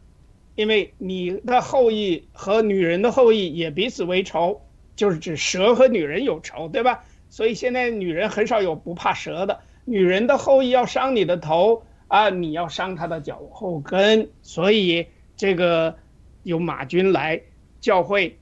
[0.57, 4.63] 因为你的后裔和女人的后裔也彼此为仇，
[4.97, 7.05] 就是指蛇和女人有仇，对吧？
[7.31, 9.61] 所以现在女人很少有不怕蛇的。
[9.85, 14.29] 女人的后裔要伤你的头啊，你要伤她的脚后跟。
[14.43, 15.07] 所以
[15.37, 15.95] 这个
[16.43, 17.43] 由马军来
[17.81, 18.41] 教会，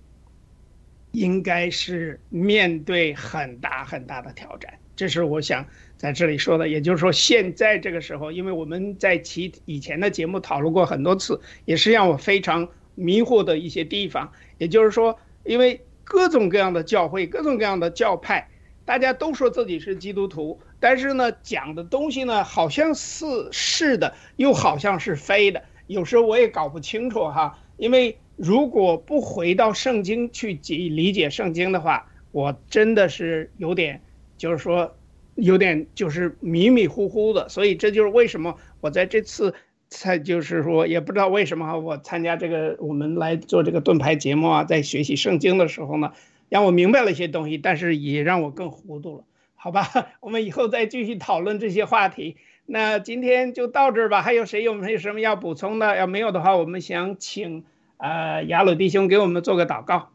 [1.12, 4.72] 应该是面对很大很大的挑战。
[4.96, 5.66] 这是我想。
[5.96, 14.32] 在这里说的，也就是说，现在这个时候，因为我们在其以前的节目讨论过很多次，也是让我非常迷惑的一些地方。
[14.56, 18.48] 也就是说，因为各种各样的教会、各种各样的教派，
[18.86, 27.58] 大家都说自己是基督徒，但是呢，讲的东西呢，好像是是的，又好像是非的，有时候我也搞不清楚哈。
[27.76, 34.00] 因为如果不回到圣经去解理解圣经的话，我真的是有点，
[34.36, 34.94] 就是说。
[35.36, 39.54] 有点就是迷迷糊糊的，所以这就是为什么我在这次
[39.88, 46.12] 才就是说也不知道为什么哈我参加这个我们来做这个盾牌节目啊，在学习圣经的时候呢，
[46.50, 49.88] 让我明白了一些东西，但是也让我更糊涂了，好吧？
[50.20, 52.36] 我们以后再继续讨论这些话题。
[52.66, 54.20] 那今天就到这儿吧。
[54.20, 55.96] 还有谁有没有什么要补充的？
[55.96, 57.64] 要没有的话，我们想请
[58.00, 60.12] 呃雅鲁弟兄给我们做个祷告。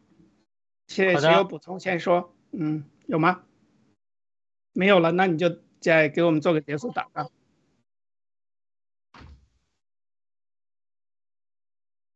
[0.88, 2.36] 谢谢，谁有补充先说。
[2.52, 3.44] 嗯，有吗？
[4.74, 7.32] 没有了，那你就再给我们做个结束祷告。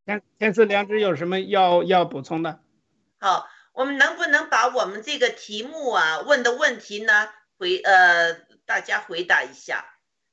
[0.06, 2.62] 天天赐良知有什么要要补充的？
[3.20, 8.34] 好，我们能不能把我们这个题目啊问的问题呢回呃
[8.66, 9.86] 大家回答一下？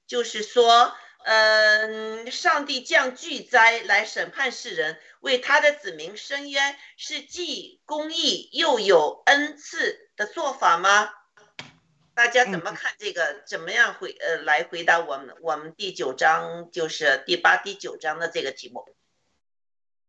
[0.07, 0.95] 就是说，
[1.28, 11.11] 嗯，上帝降巨灾来审判世人，为他的子民伸冤，是既公义又有恩赐的做法吗？
[12.15, 13.43] 大家怎么看这个？
[13.44, 18.86] 怎么样回呃来回答我们我们第九章就是第八、第九章的这个题目？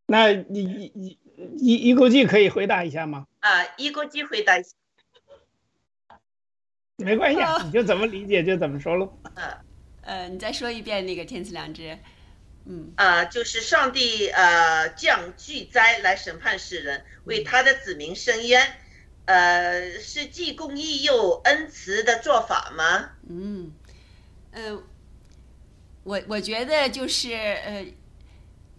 [0.06, 1.20] 那你你你
[1.58, 3.26] 一一估计可以回答一下吗？
[3.40, 4.70] 啊，一估计回答一下，
[6.98, 9.12] 没关系，你就怎么理解就怎么说喽。
[9.36, 9.58] 嗯，
[10.08, 12.00] 呃，你再说一遍那个天赐良知。
[12.66, 18.78] 嗯啊，就是上帝呃降巨灾来审判世人，为他的子民伸冤。
[19.26, 23.10] 呃，是既公义又恩慈的做法吗？
[23.30, 23.74] 嗯，
[24.52, 24.82] 呃，
[26.04, 27.86] 我我觉得就是呃，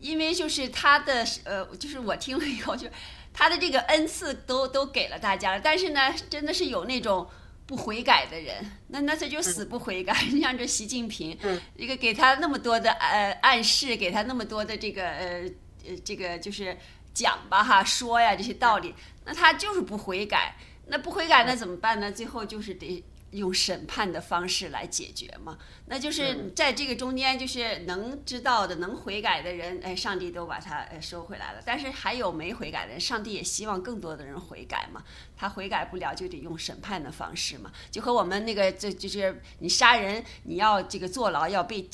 [0.00, 2.88] 因为就是他的呃，就是我听了以后，就
[3.34, 7.28] 他的这个恩赐都都给了大家了，但是呢，真的是有那种
[7.68, 10.16] 不悔改的人，那那他就死不悔改。
[10.32, 11.38] 你像这习近平，
[11.76, 15.42] 一个给他那么多的呃暗示，给他那么多的这个呃
[15.86, 16.74] 呃这个就是
[17.12, 18.94] 讲吧哈，说呀这些道理。
[19.26, 22.10] 那他就是不悔改，那不悔改那怎么办呢？
[22.10, 25.58] 最后就是得用审判的方式来解决嘛。
[25.86, 31.62] 那就是在这个中间，就是能知道的、能悔改的人，哎，上帝都把他呃收回来了。
[31.64, 35.02] 但是还有没悔改的人，上帝也希望更多的人悔改嘛。
[35.36, 37.72] 他悔改不了，就得用审判的方式嘛。
[37.90, 41.88] 就和我们那个，这就是你杀人，你要这个坐牢，要被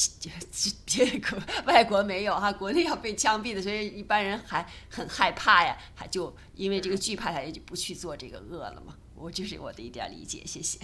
[0.86, 6.34] 别国外国没有哈，国内要被枪毙的，所以一般人还很害怕呀，还就。
[6.56, 8.96] 因为这个惧怕，他也就不去做这个恶了嘛。
[9.16, 10.78] 我就是我的一点理解，谢谢。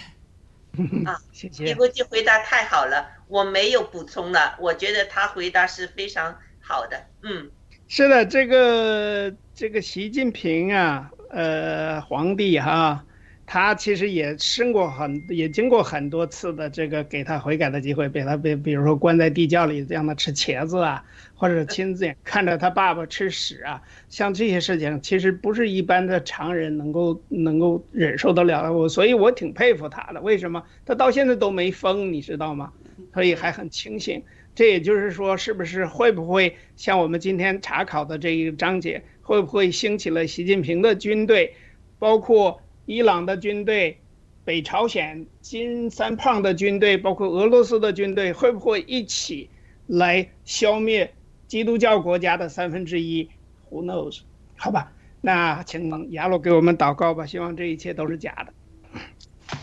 [1.04, 1.64] 啊，谢谢。
[1.64, 4.56] 李国际回答太好了，我没有补充了。
[4.60, 7.04] 我觉得他回答是非常好的。
[7.22, 7.50] 嗯，
[7.88, 13.04] 是的，这个这个习近平啊，呃，皇帝哈，
[13.52, 21.04] 他其实也生过很，也经过很多次的这个给他悔改的机会，被他被比如说关在地窖里让他吃茄子啊，
[21.34, 28.72] 或者亲自看着他爸爸吃屎啊，像这些事情，其实不是一般的常人能够能够忍受得了的。
[28.72, 30.20] 我所以，我挺佩服他的。
[30.20, 30.62] 为什么？
[30.86, 32.72] 他到现在都没疯，你知道吗？
[33.12, 34.22] 所以还很清醒。
[34.54, 41.56] 这也就是说，是不是会不会像我们今天查考的这一个章节，会不会兴起了习近平的军队，
[41.98, 42.62] 包括？
[42.90, 44.00] 伊朗的军队、
[44.44, 49.48] 北朝鲜金三胖的军队，包括俄罗斯的军队，会不会一起
[49.86, 51.14] 来消灭
[51.46, 53.30] 基督教国家的三分之一
[53.70, 54.22] ？Who knows？
[54.56, 54.90] 好吧，
[55.20, 58.52] 那请亚洛给我们祷告吧，希望这一切都是假的。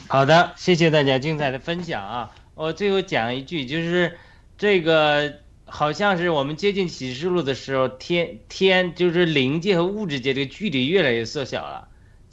[0.08, 2.34] 好的，谢谢大家精彩的分享啊！
[2.56, 4.18] 我最后讲一句，就是
[4.58, 5.34] 这个
[5.66, 11.87] 好像是我们接近启示录的时候，天天就是灵界和物质界这个距离越来越缩小了。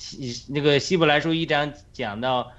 [0.04, 2.52] 希那个希伯来书一章讲到，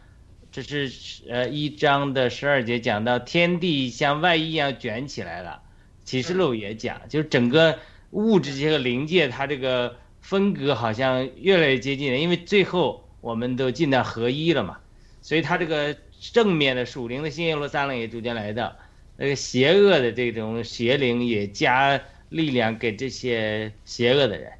[0.52, 0.92] 这是
[1.30, 5.62] 呃一章的十二节讲到天地像外衣一样卷起来了。
[6.04, 7.78] 启示录也讲，就是整个
[8.12, 14.78] 物质界和灵界它这个分隔好像越来越接近了，因为最后我们都进到合一了嘛。
[15.22, 18.76] 所以它这个正面的属灵的新耶路撒冷也逐渐来到，
[19.18, 24.52] 那个邪恶的这种邪灵也加力量给这些邪恶的人。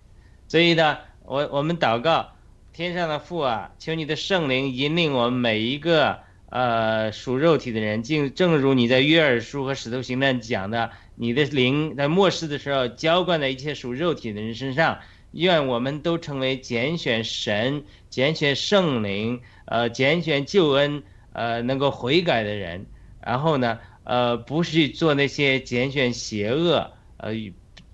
[0.48, 2.35] 所以呢，我我们祷告。
[2.76, 6.20] 天上的父啊，求你的圣灵引领我们每一个
[6.50, 15.00] 呃属肉体的人，竟正如你在约尔书和使徒行传讲的，你的灵在末世的时候浇灌在一切属肉体的人身上。
[15.32, 22.86] 愿我们都成为拣选神、拣选圣灵、呃拣选救恩、呃能够悔改的人。
[23.22, 27.32] 然后呢，呃不去做那些拣选邪恶、呃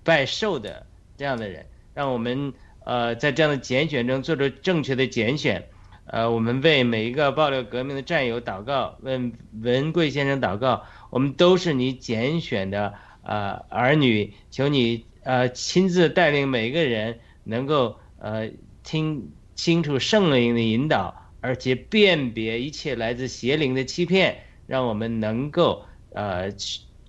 [0.02, 0.84] 拜寿的
[1.16, 1.64] 这样的人，
[1.94, 2.52] 让我们。
[2.84, 5.68] 呃，在这样的拣选中做出正确的拣选，
[6.06, 18.50] 呃，我们为每一个爆料革命的战友祷告，为文贵先生祷告，我们都是你拣选的呃儿女，求你呃亲自带领每一个人，能够呃
[18.82, 26.50] 听清楚圣灵的引导，而且辨别一切来自邪灵的欺骗，让我们能够呃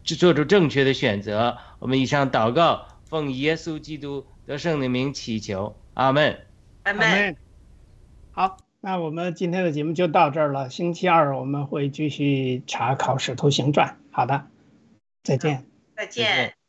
[0.04, 1.58] 做出正确的选择。
[1.80, 4.26] 我们以上祷告，奉耶稣基督。
[4.46, 6.46] 得胜的名祈求，阿门，
[6.84, 7.36] 阿门。
[8.32, 10.70] 好，那我们今天的节目就到这儿了。
[10.70, 13.88] 星期二我们会继续查考《使徒行传》。
[14.12, 14.48] 好的，
[15.24, 15.66] 再见，
[15.96, 16.63] 再见。